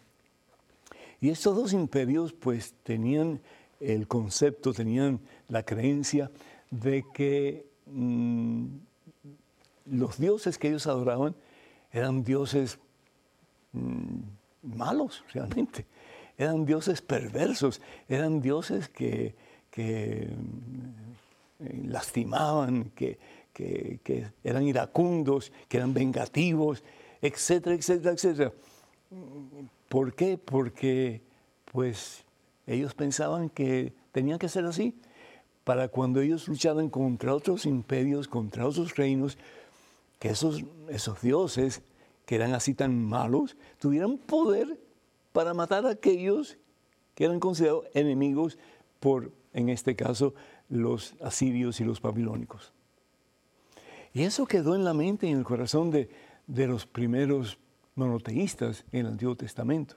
[1.20, 3.40] Y estos dos imperios pues tenían
[3.78, 6.30] el concepto, tenían la creencia
[6.70, 8.66] de que mm,
[9.92, 11.36] los dioses que ellos adoraban
[11.92, 12.80] eran dioses
[13.72, 14.35] mm,
[14.66, 15.86] malos realmente,
[16.36, 19.34] eran dioses perversos, eran dioses que,
[19.70, 23.18] que mm, lastimaban, que,
[23.52, 26.82] que, eran iracundos, que eran vengativos,
[27.22, 28.52] etcétera, etcétera, etcétera.
[29.88, 30.36] ¿Por qué?
[30.36, 31.22] Porque
[31.72, 32.24] pues
[32.66, 34.94] ellos pensaban que tenían que ser así
[35.64, 39.38] para cuando ellos luchaban contra otros imperios, contra otros reinos,
[40.18, 41.82] que esos, esos dioses
[42.26, 44.78] que eran así tan malos tuvieran poder
[45.32, 46.58] para matar a aquellos
[47.14, 48.58] que eran considerados enemigos
[49.00, 50.34] por, en este caso,
[50.68, 52.72] los asirios y los babilónicos.
[54.12, 56.10] Y eso quedó en la mente y en el corazón de,
[56.46, 57.58] de los primeros
[57.94, 59.96] monoteístas en el Antiguo Testamento.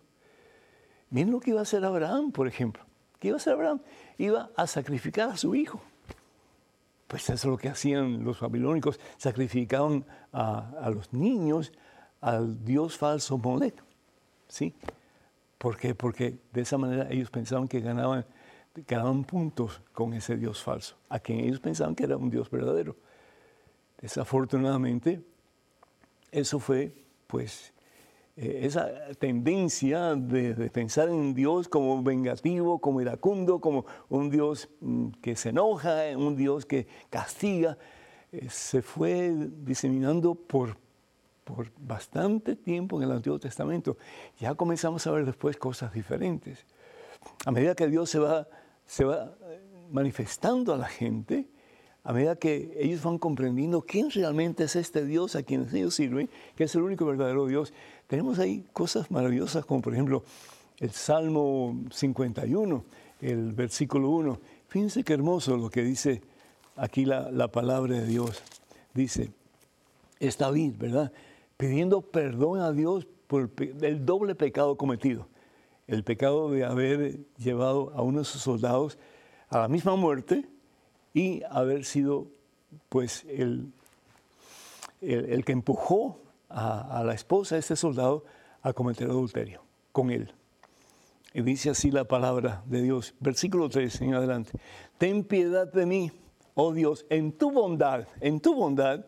[1.09, 2.83] Miren lo que iba a hacer Abraham, por ejemplo.
[3.19, 3.81] ¿Qué iba a hacer Abraham?
[4.17, 5.81] Iba a sacrificar a su hijo.
[7.07, 11.71] Pues eso es lo que hacían los babilónicos, sacrificaban a, los niños
[12.21, 13.75] al dios falso Molech.
[14.47, 14.73] ¿Sí?
[15.57, 15.93] ¿Por qué?
[15.93, 18.25] Porque de esa manera ellos pensaban que ganaban,
[18.87, 22.95] ganaban puntos con ese dios falso, a quien ellos pensaban que era un dios verdadero.
[24.01, 25.21] Desafortunadamente,
[26.31, 26.93] eso fue
[27.27, 27.73] pues
[28.37, 35.09] eh, esa tendencia de, pensar en Dios como vengativo, como iracundo, como un Dios mm,
[35.21, 37.77] que se enoja, un Dios que castiga,
[38.31, 40.77] eh, se fue diseminando por,
[41.53, 43.97] por bastante tiempo en el Antiguo Testamento.
[44.39, 46.65] Ya comenzamos a ver después cosas diferentes.
[47.45, 48.47] A medida que Dios se va,
[48.85, 51.47] se va eh, manifestando a la gente,
[52.03, 56.29] a medida que ellos van comprendiendo quién realmente es este Dios a quien ellos sirven,
[56.55, 57.73] que es el único verdadero Dios,
[58.07, 60.23] tenemos ahí cosas maravillosas como por ejemplo
[60.79, 62.83] el Salmo 51,
[63.21, 64.39] el versículo 1.
[64.69, 66.21] Fíjense qué hermoso lo que dice
[66.75, 68.41] aquí la, palabra de Dios.
[68.93, 69.31] Dice,
[70.19, 71.11] es David, ¿verdad?
[71.59, 75.27] Pidiendo perdón a Dios por el doble pecado cometido.
[75.87, 78.97] El pecado de haber llevado a uno de sus soldados
[79.49, 80.47] a la misma muerte
[81.13, 82.27] y haber sido
[82.87, 83.73] pues el,
[85.01, 88.23] el que empujó a, la esposa de este soldado
[88.61, 90.33] a cometer adulterio con él.
[91.33, 94.51] Y dice así la palabra de Dios, versículo 3 en adelante.
[94.97, 96.09] Ten piedad de mí,
[96.55, 99.05] oh Dios, en tu bondad, en tu bondad,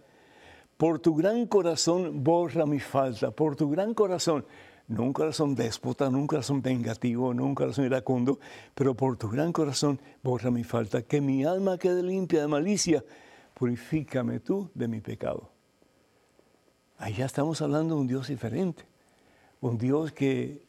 [0.82, 4.48] por tu gran corazón borra mi falta, por tu gran corazón,
[4.88, 8.40] no un corazón déspota, no un corazón vengativo, no un corazón iracundo,
[8.74, 13.06] pero por tu gran corazón borra mi falta, que mi alma quede limpia de malicia,
[13.54, 15.52] purifícame tú de mi pecado.
[16.98, 18.84] Ahí ya estamos hablando de un Dios diferente,
[19.60, 20.66] un Dios que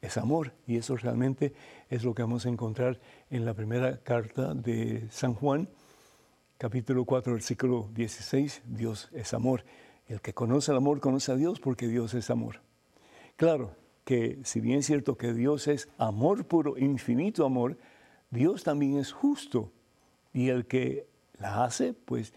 [0.00, 1.52] es amor y eso realmente
[1.90, 5.68] es lo que vamos a encontrar en la primera carta de San Juan,
[6.62, 9.64] capítulo 4, versículo 16, Dios es amor.
[10.06, 12.60] El que conoce el amor conoce a Dios porque Dios es amor.
[13.34, 17.78] Claro que si bien es cierto que Dios es amor puro, infinito amor,
[18.30, 19.72] Dios también es justo
[20.32, 21.08] y el que
[21.40, 22.32] la hace, pues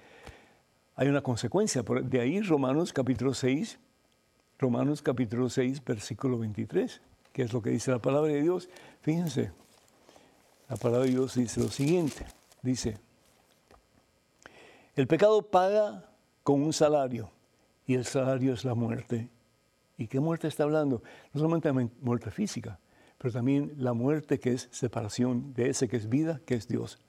[0.96, 1.84] hay una consecuencia.
[1.84, 3.78] De ahí Romanos capítulo 6,
[4.58, 7.00] Romanos capítulo 6, versículo 23,
[7.32, 8.70] que es lo que dice la palabra de Dios.
[9.02, 9.52] Fíjense,
[10.68, 12.26] la palabra de Dios dice lo siguiente,
[12.64, 13.05] dice,
[14.96, 16.10] el pecado paga
[16.44, 17.30] con un salario
[17.86, 19.30] y el salario es la muerte.
[19.98, 21.04] ¿Y qué muerte está hablando?
[21.34, 22.80] No solamente la muerte física,
[23.18, 27.00] pero también la muerte que es separación de ese que es vida, que es Dios.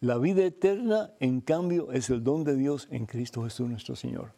[0.00, 4.32] La vida eterna, en cambio, es el don de Dios en Cristo Jesús nuestro Señor.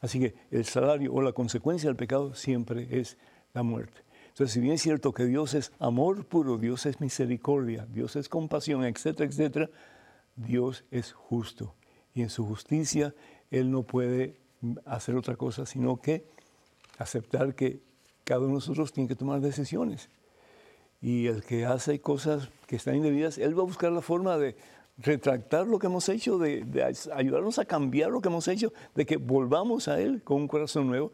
[0.00, 3.18] Así que el salario o la consecuencia del pecado siempre es
[3.52, 4.00] la muerte.
[4.28, 8.28] Entonces, si bien es cierto que Dios es amor puro, Dios es misericordia, Dios es
[8.28, 9.70] compasión, etcétera, etcétera,
[10.36, 11.74] Dios es justo.
[12.14, 13.14] Y en su justicia
[13.50, 14.36] Él no puede
[14.84, 16.24] hacer otra cosa sino que
[16.98, 17.80] aceptar que
[18.24, 20.10] cada uno de nosotros tiene que tomar decisiones
[21.02, 24.56] y el que hace cosas que están indebidas, él va a buscar la forma de
[24.98, 29.16] retractar lo que hemos hecho, de, ayudarnos a cambiar lo que hemos hecho, de que
[29.16, 31.12] volvamos a Él con un corazón nuevo,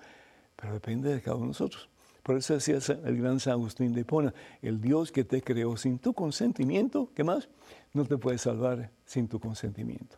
[0.57, 1.89] pero depende de cada uno de nosotros.
[2.25, 6.01] Por eso decía el gran San Agustín de Hipona, el Dios que te creó sin
[6.01, 7.49] tu consentimiento, ¿qué más?
[7.93, 10.17] No te puede salvar sin tu consentimiento.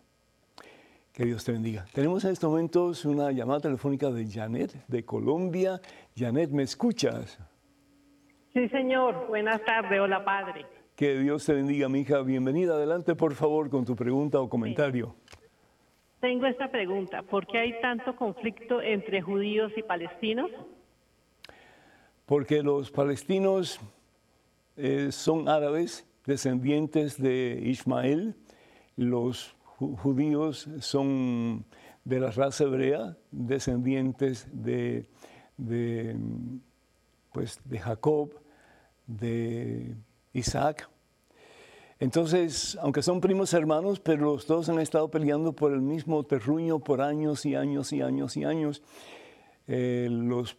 [1.19, 1.85] Que Dios te bendiga.
[1.93, 5.81] Tenemos en estos momentos una llamada telefónica de Janet de Colombia.
[6.17, 7.41] Janet, ¿me escuchas?
[8.53, 9.27] Sí, señor.
[9.27, 10.01] Buenas tardes.
[10.01, 10.65] Hola, padre.
[10.95, 12.21] Que Dios te bendiga, mi hija.
[12.21, 12.75] Bienvenida.
[12.75, 15.17] Adelante, por favor, con tu pregunta o comentario.
[16.21, 17.25] Tengo esta pregunta.
[17.25, 20.53] ¿Por qué hay tanto conflicto entre judíos y palestinos?
[22.27, 23.81] Porque los palestinos
[24.77, 28.37] eh, son árabes, descendientes de Ismael.
[28.95, 31.65] Los judíos son
[32.05, 35.09] de la raza hebrea, descendientes de,
[37.33, 38.35] pues, de Jacob,
[39.07, 39.95] de
[40.33, 40.89] Isaac.
[42.01, 46.79] Entonces, aunque son primos hermanos, pero los dos han estado peleando por el mismo terruño
[46.79, 48.83] por años y años y años y años.
[49.67, 50.57] Eh, los,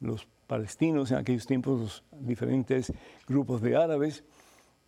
[0.00, 2.92] los palestinos, en aquellos tiempos, los diferentes
[3.26, 4.24] grupos de árabes,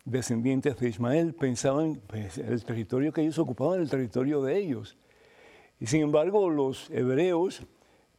[0.05, 4.97] descendientes de Ismael, pensaban pues, el territorio que ellos ocupaban, el territorio de ellos.
[5.79, 7.63] Y sin embargo, los hebreos,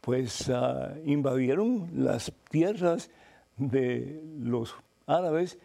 [0.00, 3.10] pues, ah, invadieron las tierras
[3.56, 4.74] de los
[5.06, 5.58] árabes,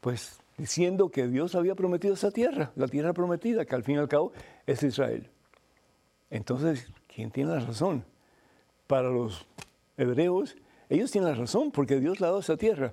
[0.00, 3.98] pues diciendo que Dios había prometido esa tierra, la tierra prometida, que al fin y
[3.98, 4.32] al cabo
[4.66, 5.30] es Israel.
[6.30, 8.04] Entonces, ¿quién tiene la razón?
[8.86, 9.46] Para los
[9.96, 10.56] hebreos,
[10.88, 12.92] ellos tienen la razón porque Dios le ha dado esa tierra.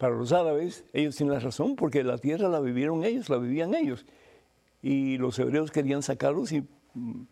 [0.00, 3.74] Para los árabes, ellos tienen la razón porque la tierra la vivieron ellos, la vivían
[3.74, 4.06] ellos.
[4.80, 6.62] Y los hebreos querían sacarlos y
[6.94, 7.22] mm,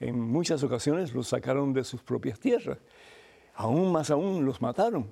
[0.00, 2.76] en muchas ocasiones los sacaron de sus propias tierras.
[3.54, 5.10] Aún más aún los mataron.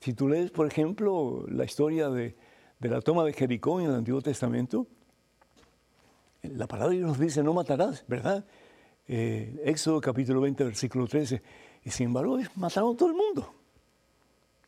[0.00, 2.36] Si tú lees, por ejemplo, la historia de,
[2.80, 4.86] de la toma de Jericó en el Antiguo Testamento,
[6.42, 8.44] la palabra de Dios nos dice, no matarás, ¿verdad?
[9.08, 11.42] Eh, Éxodo capítulo 20, versículo 13.
[11.82, 13.54] Y sin embargo, mataron a todo el mundo.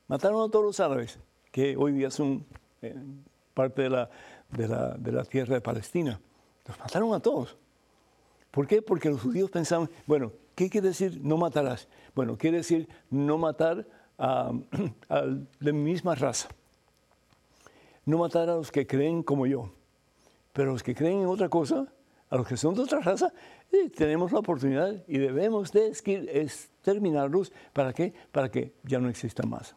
[0.06, 1.18] Mataron a todos los árabes,
[1.50, 2.44] que hoy día son
[2.82, 2.94] eh,
[3.54, 4.10] parte de la,
[4.50, 6.20] de, la, de la tierra de Palestina.
[6.66, 7.56] Los mataron a todos.
[8.50, 8.82] ¿Por qué?
[8.82, 11.88] Porque los judíos pensaban, bueno, ¿qué quiere decir no matarás?
[12.14, 13.86] Bueno, quiere decir no matar
[14.18, 14.52] a,
[15.08, 15.24] a,
[15.60, 16.48] de misma raza
[18.08, 19.70] no matar a los que creen como yo,
[20.54, 21.86] pero los que creen en otra cosa,
[22.30, 23.34] a los que son de otra raza,
[23.94, 27.52] tenemos la oportunidad y debemos de exterminarlos.
[27.74, 28.14] ¿Para qué?
[28.32, 29.76] Para que ya no exista más.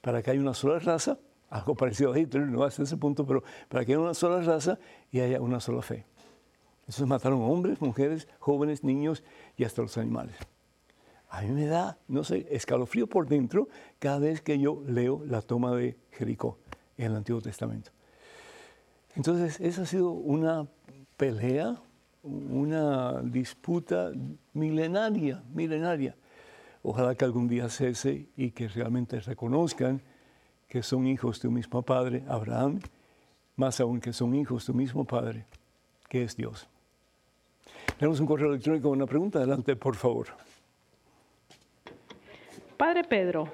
[0.00, 1.18] Para que haya una sola raza,
[1.50, 4.78] algo parecido a Hitler, no hasta ese punto, pero para que haya una sola raza
[5.10, 6.04] y haya una sola fe.
[6.86, 9.22] Esos mataron hombres, mujeres, jóvenes, niños
[9.56, 10.36] y hasta los animales.
[11.30, 13.68] A mí me da, no sé, escalofrío por dentro
[13.98, 16.58] cada vez que yo leo la toma de Jericó
[16.96, 17.90] en el Antiguo Testamento.
[19.14, 20.66] Entonces, esa ha sido una
[21.18, 21.76] pelea,
[22.22, 24.12] una disputa
[24.54, 26.16] milenaria, milenaria.
[26.82, 30.00] Ojalá que algún día cese y que realmente reconozcan
[30.68, 32.80] que son hijos de un mismo Padre, Abraham,
[33.56, 35.46] más aún que son hijos de un mismo Padre,
[36.08, 36.68] que es Dios.
[37.98, 39.38] Tenemos un correo electrónico con una pregunta.
[39.38, 40.28] Adelante, por favor.
[42.76, 43.48] Padre Pedro,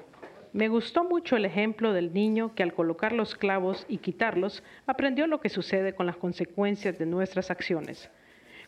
[0.53, 5.25] me gustó mucho el ejemplo del niño que al colocar los clavos y quitarlos aprendió
[5.25, 8.09] lo que sucede con las consecuencias de nuestras acciones.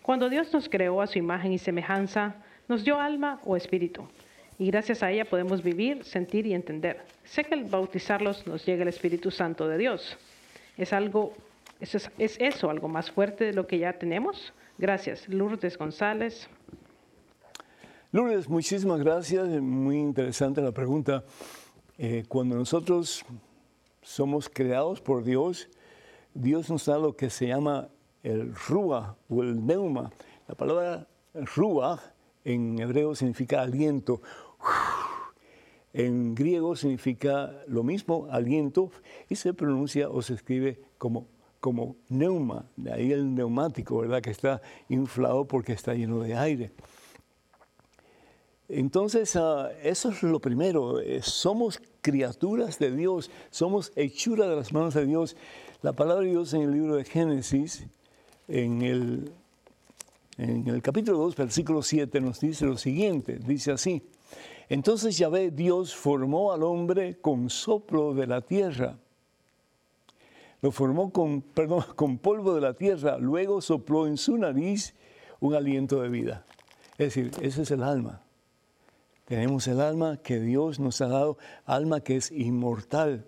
[0.01, 2.37] Cuando Dios nos creó a su imagen y semejanza,
[2.67, 4.07] nos dio alma o espíritu.
[4.59, 7.01] Y gracias a ella podemos vivir, sentir y entender.
[7.23, 10.17] Sé que al bautizarlos nos llega el Espíritu Santo de Dios.
[10.77, 11.33] ¿Es, algo,
[11.79, 14.53] es, es eso algo más fuerte de lo que ya tenemos?
[14.77, 15.27] Gracias.
[15.27, 16.49] Lourdes González.
[18.11, 19.47] Lourdes, muchísimas gracias.
[19.61, 21.23] Muy interesante la pregunta.
[21.97, 23.25] Eh, cuando nosotros
[24.01, 25.67] somos creados por Dios,
[26.33, 27.89] Dios nos da lo que se llama
[28.23, 30.11] el ruah o el neuma.
[30.47, 31.99] La palabra ruah
[32.45, 34.21] en hebreo significa aliento.
[35.93, 38.91] En griego significa lo mismo, aliento,
[39.29, 41.27] y se pronuncia o se escribe como,
[41.59, 42.65] como neuma.
[42.75, 44.21] De ahí el neumático, ¿verdad?
[44.21, 46.71] Que está inflado porque está lleno de aire.
[48.69, 50.99] Entonces, ah, eso es lo primero.
[50.99, 55.35] Eh, somos criaturas de Dios, somos hechura de las manos de Dios.
[55.81, 57.87] La palabra de Dios en el libro de Génesis,
[58.47, 59.31] en el,
[60.37, 64.03] en el capítulo 2, versículo 7, nos dice lo siguiente, dice así.
[64.69, 68.97] Entonces Yahvé Dios formó al hombre con soplo de la tierra.
[70.61, 71.11] Lo formó
[71.95, 74.93] con, polvo de la tierra, luego sopló en su nariz
[75.39, 76.45] un aliento de vida.
[76.97, 78.21] Es decir, ese es el alma.
[79.25, 83.25] Tenemos el alma que Dios nos ha dado, alma que es inmortal,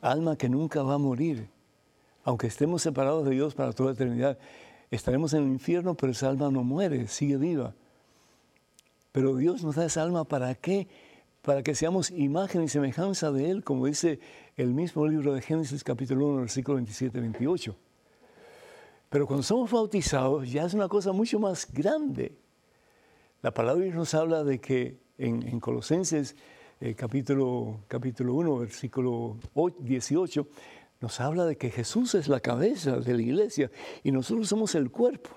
[0.00, 1.48] alma que nunca va a morir.
[2.24, 4.38] Aunque estemos separados de Dios para toda la eternidad,
[4.90, 7.74] estaremos en el infierno, pero esa alma no muere, sigue viva.
[9.12, 10.88] Pero Dios nos da esa alma para qué?
[11.42, 14.20] para que seamos imagen y semejanza de Él, como dice
[14.56, 17.74] el mismo libro de Génesis capítulo 1, versículo 27-28.
[19.10, 22.38] Pero cuando somos bautizados ya es una cosa mucho más grande.
[23.42, 26.36] La palabra nos habla de que en, Colosenses
[26.80, 29.36] eh, capítulo, capítulo 1, versículo
[29.80, 30.46] 18,
[31.00, 33.70] nos habla de que Jesús es la cabeza de la iglesia
[34.04, 35.30] y nosotros somos el cuerpo.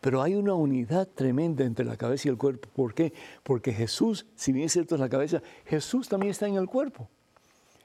[0.00, 2.68] Pero hay una unidad tremenda entre la cabeza y el cuerpo.
[2.74, 3.12] ¿Por qué?
[3.42, 7.08] Porque Jesús, si bien es cierto es la cabeza, Jesús también está en el cuerpo.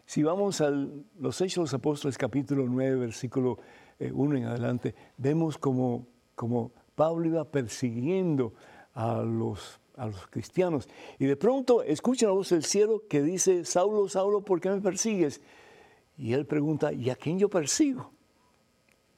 [0.05, 3.59] Si vamos a los Hechos de los Apóstoles capítulo 9, versículo
[3.99, 6.05] 1 eh, en adelante, vemos como,
[6.35, 8.53] como Pablo iba persiguiendo
[8.93, 10.89] a los, a los cristianos.
[11.17, 14.81] Y de pronto escucha la voz del cielo que dice, Saulo, Saulo, ¿por qué me
[14.81, 15.41] persigues?
[16.17, 18.11] Y él pregunta, ¿y a quién yo persigo?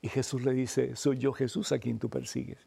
[0.04, 2.60] Y Jesús le dice, soy yo Jesús a quien tú persigues.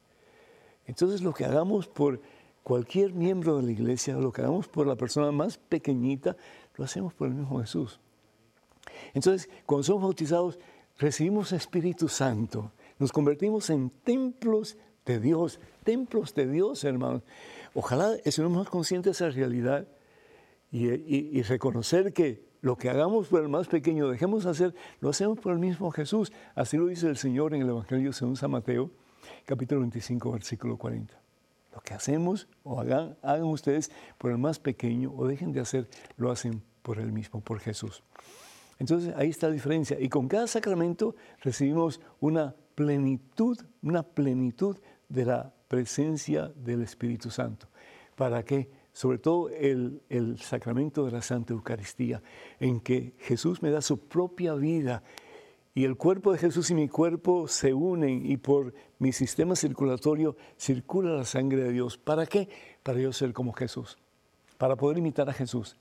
[0.87, 2.23] Entonces lo que hagamos por
[2.63, 6.35] cualquier miembro de la iglesia, lo que hagamos por la persona más pequeñita,
[6.77, 8.01] lo hacemos por el mismo Jesús.
[9.13, 10.59] Entonces, cuando somos bautizados,
[10.97, 17.23] recibimos Espíritu Santo, nos convertimos en templos de Dios, templos de Dios, hermanos.
[17.75, 19.87] Ojalá estemos más conscientes de esa realidad
[20.73, 25.39] y, reconocer que lo que hagamos por el más pequeño, dejemos de hacer, lo hacemos
[25.39, 26.33] por el mismo Jesús.
[26.57, 28.91] Así lo dice el Señor en el Evangelio según San Mateo,
[29.45, 31.15] capítulo 25, versículo 40.
[31.73, 35.89] Lo que hacemos o hagan, hagan ustedes por el más pequeño o dejen de hacer,
[36.17, 38.03] lo hacen por el mismo, por Jesús.
[38.81, 39.97] Entonces ahí está la diferencia.
[40.01, 44.77] Y con cada sacramento recibimos una plenitud, una plenitud
[45.09, 47.69] de la presencia del Espíritu Santo.
[48.17, 48.69] ¿Para qué?
[48.97, 52.23] Sobre todo el, el sacramento de la Santa Eucaristía,
[52.59, 55.03] en que Jesús me da su propia vida
[55.75, 60.35] y el cuerpo de Jesús y mi cuerpo se unen y por mi sistema circulatorio
[60.57, 61.99] circula la sangre de Dios.
[61.99, 62.49] ¿Para qué?
[62.83, 63.99] Para yo ser como Jesús,
[64.57, 65.77] para poder imitar a Jesús,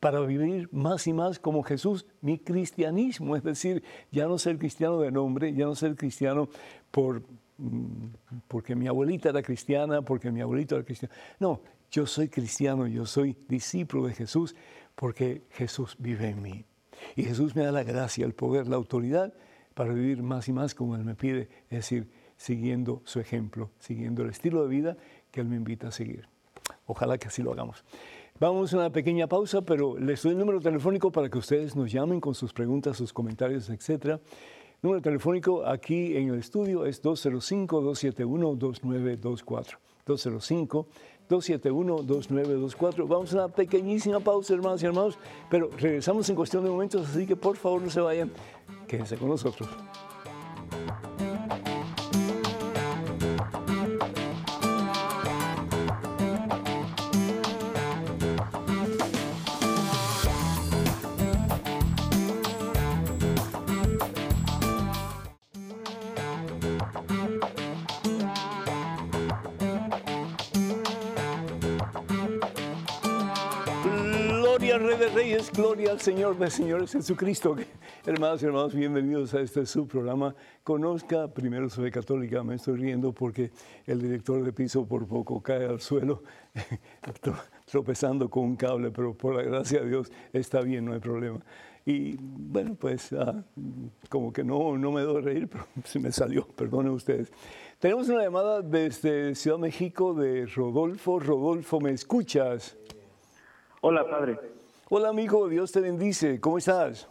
[0.00, 4.98] para vivir más y más como Jesús, mi cristianismo, es decir, ya no ser cristiano
[5.00, 6.48] de nombre, ya no ser cristiano
[6.90, 7.22] por
[7.56, 8.08] Mm,
[8.48, 11.14] porque mi abuelita era cristiana, porque mi abuelito era cristiano.
[11.38, 11.60] No,
[11.94, 14.56] yo soy cristiano, yo soy discípulo de Jesús
[14.96, 16.64] porque Jesús vive en mí.
[17.14, 19.32] Y Jesús me da la gracia, el poder, la autoridad
[19.74, 24.24] para vivir más y más como Él me pide, es decir, siguiendo su ejemplo, siguiendo
[24.24, 24.96] el estilo de vida
[25.30, 26.28] que Él me invita a seguir.
[26.86, 27.84] Ojalá que así lo hagamos.
[28.40, 31.92] Vamos a una pequeña pausa, pero les doy el número telefónico para que ustedes nos
[31.92, 34.20] llamen con sus preguntas, sus comentarios, etcétera
[34.84, 39.78] número telefónico aquí en el estudio es 205-271-2924.
[41.28, 43.08] 205-271-2924.
[43.08, 45.18] Vamos a una pequeñísima pausa, hermanos y hermanos,
[45.50, 48.30] pero regresamos en cuestión de momentos, así que por favor no se vayan,
[48.86, 49.68] quédense con nosotros.
[75.74, 77.56] Gloria al Señor de Señores Jesucristo.
[78.06, 80.32] Hermanos y hermanos, bienvenidos a este su programa.
[80.62, 82.44] Conozca primero su fe católica.
[82.44, 83.50] Me estoy riendo porque
[83.84, 86.22] el director de piso por poco cae al suelo
[87.66, 91.40] tropezando con un cable, pero por la gracia de Dios está bien, no hay problema.
[91.84, 93.42] Y bueno, pues ah,
[94.08, 97.32] como que no, no me doy reír, pero se me salió, perdonen ustedes.
[97.80, 101.18] Tenemos una llamada desde Ciudad México de Rodolfo.
[101.18, 102.76] Rodolfo, ¿me escuchas?
[103.80, 104.54] Hola, padre.
[104.90, 106.38] Hola amigo, Dios te bendice.
[106.40, 107.08] ¿Cómo estás?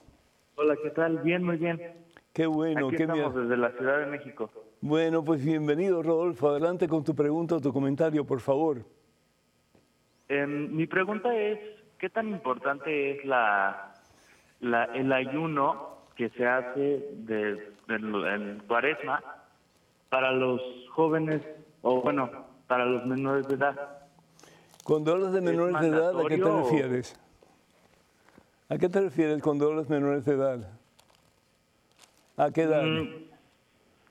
[0.55, 1.17] Hola, ¿qué tal?
[1.19, 1.82] Bien, muy bien.
[2.32, 4.51] Qué bueno, Aquí qué estamos desde la Ciudad de México.
[4.82, 6.49] Bueno, pues bienvenido Rodolfo.
[6.49, 8.86] Adelante con tu pregunta o tu comentario, por favor.
[10.30, 11.59] Em, mi pregunta es,
[11.97, 13.93] ¿qué tan importante es la,
[14.59, 19.19] la el ayuno que se hace de, en cuaresma
[20.09, 20.61] para los
[20.91, 21.41] jóvenes
[21.82, 22.30] o bueno,
[22.67, 24.07] para los menores de edad?
[24.84, 27.22] Cuando hablas de menores de edad, ¿a qué te refieres?
[28.70, 30.70] ¿A qué te refieres cuando hablas menores de edad?
[32.38, 32.84] ¿A qué edad?
[32.84, 33.07] Mm,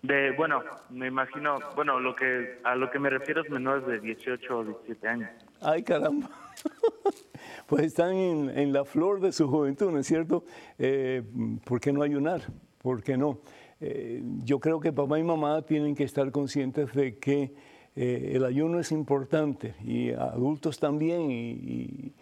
[0.03, 4.01] de, bueno, me imagino, bueno, lo que a lo que me refiero es menores de
[4.01, 5.31] 18 o 17 años.
[5.61, 6.29] Ay, caramba.
[7.67, 10.45] pues están en, la flor de su juventud, ¿no es cierto?
[10.79, 11.23] Eh,
[11.65, 12.43] ¿Por qué no ayunar?
[12.79, 13.41] ¿Por qué no?
[13.81, 17.55] Eh, yo creo que papá y mamá tienen que estar conscientes de que
[17.97, 22.13] eh, el ayuno es importante y adultos también y y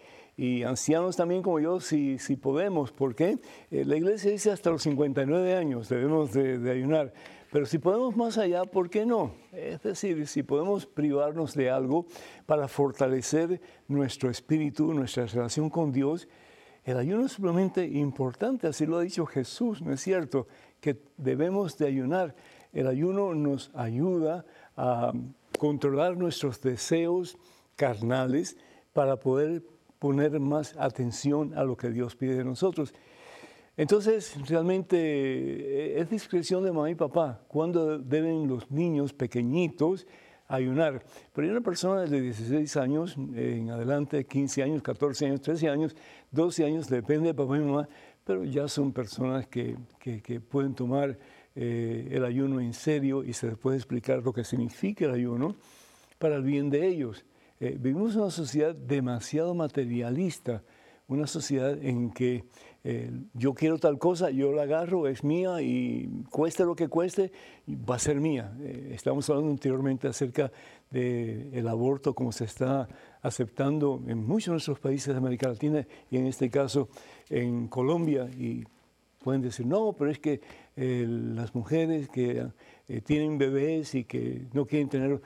[0.65, 3.37] ancianos también como yo, si, si podemos, porque
[3.69, 7.13] eh, la iglesia dice hasta los 59 años debemos de, de, ayunar,
[7.51, 9.33] pero si podemos más allá, ¿por qué no?
[9.51, 12.05] Es decir, si podemos privarnos de algo
[12.45, 16.27] para fortalecer nuestro espíritu, nuestra relación con Dios,
[16.83, 20.47] el ayuno es simplemente importante, así lo ha dicho Jesús, ¿no es cierto?
[20.79, 22.35] Que debemos de ayunar.
[22.73, 25.13] El ayuno nos ayuda a
[25.59, 27.37] controlar nuestros deseos
[27.75, 28.57] carnales
[28.93, 29.61] para poder
[30.01, 32.91] poner más atención a lo que Dios pide de nosotros.
[33.77, 40.07] Entonces, realmente eh, es discreción de mamá y papá cuando deben los niños pequeñitos
[40.47, 41.03] ayunar.
[41.31, 45.95] Pero hay una persona de 16 años en adelante, 15 años, 14 años, 13 años,
[46.31, 47.87] 12 años, depende de papá y mamá,
[48.23, 51.15] pero ya son personas que, que, pueden tomar
[51.55, 55.55] eh, el ayuno en serio y se les puede explicar lo que significa el ayuno
[56.17, 57.23] para el bien de ellos.
[57.63, 60.63] Eh, vivimos una sociedad demasiado materialista,
[61.07, 62.45] una sociedad en que
[62.83, 67.31] eh, yo quiero tal cosa, yo la agarro, es mía y cueste lo que cueste,
[67.69, 68.51] va a ser mía.
[68.61, 70.51] Eh, estamos hablando anteriormente acerca
[70.89, 72.87] del aborto, como se está
[73.21, 76.89] aceptando en muchos de nuestros países de América Latina y en este caso
[77.29, 78.27] en Colombia.
[78.35, 78.63] Y
[79.23, 80.41] pueden decir, no, pero es que
[80.75, 82.43] las mujeres que
[83.05, 85.21] tienen bebés y que no quieren tener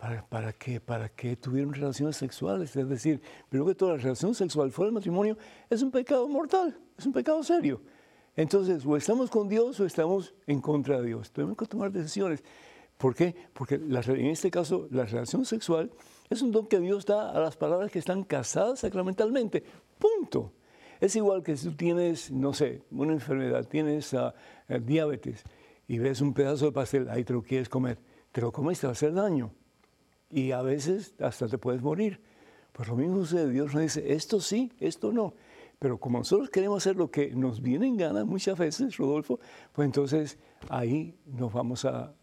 [0.00, 0.80] ¿Para, ¿Para, qué?
[0.80, 2.74] ¿Para qué tuvieron relaciones sexuales?
[2.74, 5.36] Es decir, primero que toda la relación sexual fuera del matrimonio
[5.68, 7.80] es un pecado mortal, es un pecado serio.
[8.36, 11.30] Entonces, o estamos con Dios o estamos en contra de Dios.
[11.30, 12.42] Tenemos que tomar decisiones.
[12.96, 13.34] ¿Por qué?
[13.52, 15.90] Porque en este caso la relación sexual
[16.28, 19.64] es un don que Dios da a las palabras que están casadas sacramentalmente.
[19.98, 20.52] Punto.
[21.00, 24.32] Es igual que si tú tienes, no sé, una enfermedad, tienes uh,
[24.82, 25.42] diabetes
[25.88, 27.98] y ves un pedazo de pastel, ahí te lo quieres comer.
[28.32, 29.50] Te lo comes, te va a hacer daño
[30.30, 32.20] y a veces hasta te puedes morir.
[32.72, 35.34] Pues lo mismo sucede, Dios nos dice, esto sí, esto no.
[35.78, 39.40] Pero como nosotros queremos hacer lo que nos viene en gana muchas veces, Rodolfo,
[39.72, 42.14] pues entonces ahí nos vamos a,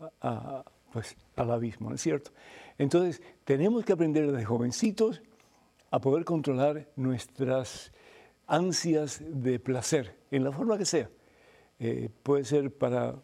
[0.93, 2.31] pues, al abismo, ¿no es cierto?
[2.77, 5.21] Entonces tenemos que aprender desde jovencitos
[5.89, 7.91] a poder controlar nuestras
[8.45, 11.09] ansias de placer, en la forma que sea.
[11.79, 13.15] Eh, puede ser para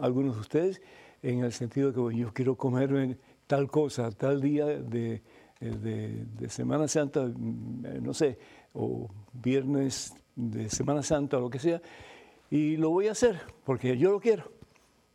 [0.00, 0.82] algunos de ustedes
[1.22, 3.18] en el sentido de que yo quiero comerme
[3.48, 4.82] tal cosa, tal día eh,
[5.60, 8.38] de, de, Semana Santa, mm, eh, no sé,
[8.74, 11.82] o viernes de Semana Santa o lo que sea,
[12.50, 14.52] y lo voy a hacer porque yo lo quiero.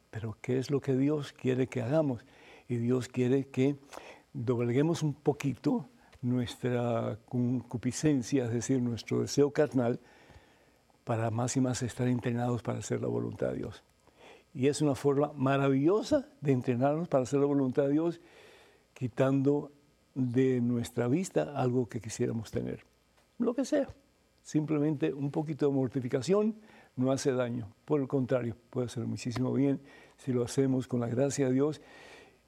[0.09, 2.25] Pero ¿qué es lo que Dios quiere que hagamos?
[2.67, 3.77] Y Dios quiere que
[4.33, 5.87] dobleguemos un poquito
[6.21, 9.99] nuestra concupiscencia, es decir, nuestro deseo carnal,
[11.03, 13.83] para más y más estar entrenados para hacer la voluntad de Dios.
[14.53, 18.21] Y es una forma maravillosa de entrenarnos para hacer la voluntad de Dios,
[18.93, 19.71] quitando
[20.13, 22.85] de nuestra vista algo que quisiéramos tener.
[23.39, 23.87] Lo que sea.
[24.43, 26.55] Simplemente un poquito de mortificación
[26.95, 27.73] no hace daño.
[27.85, 29.79] Por el contrario, puede hacer muchísimo bien
[30.17, 31.81] si lo hacemos con la gracia de Dios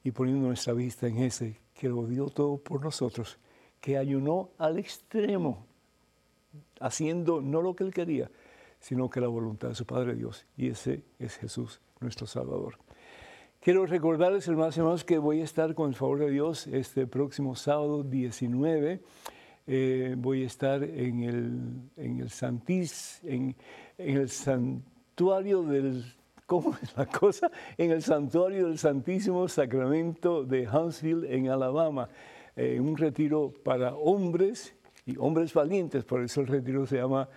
[0.03, 3.39] y poniendo nuestra vista en ese que lo dio todo por nosotros,
[3.81, 5.65] que ayunó al extremo,
[6.79, 8.29] haciendo no lo que él quería,
[8.79, 10.45] sino que la voluntad de su Padre Dios.
[10.55, 12.77] Y ese es Jesús nuestro Salvador.
[13.59, 17.07] Quiero recordarles, hermanos y hermanos, que voy a estar con el favor de Dios este
[17.07, 19.01] próximo sábado 19.
[19.67, 23.55] Eh, voy a estar en el, en el Santís, en,
[23.97, 26.05] el santuario del
[26.45, 27.49] ¿cómo es la cosa?
[27.77, 32.09] En el santuario del Santísimo Sacramento de Huntsville, en Alabama.
[32.55, 34.75] Eh, un retiro para hombres
[35.05, 37.27] y hombres valientes, por eso el retiro se llama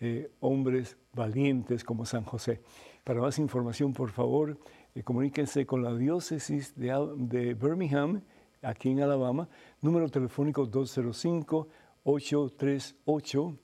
[0.00, 2.60] eh, Hombres Valientes como San José.
[3.08, 4.58] Para más información, por favor,
[4.94, 8.20] eh, comuníquense con la diócesis de, Birmingham,
[8.60, 9.48] aquí en Alabama,
[9.80, 13.56] número telefónico 205-838-8304.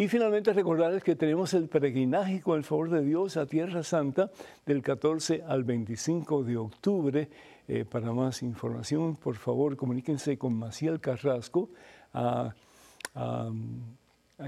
[0.01, 4.30] Y finalmente recordarles que tenemos el peregrinaje con el favor de Dios a Tierra Santa
[4.64, 7.28] del 14 al 25 de octubre.
[7.68, 11.68] Eh, para más información, por favor, comuníquense con Maciel Carrasco
[12.14, 12.55] a,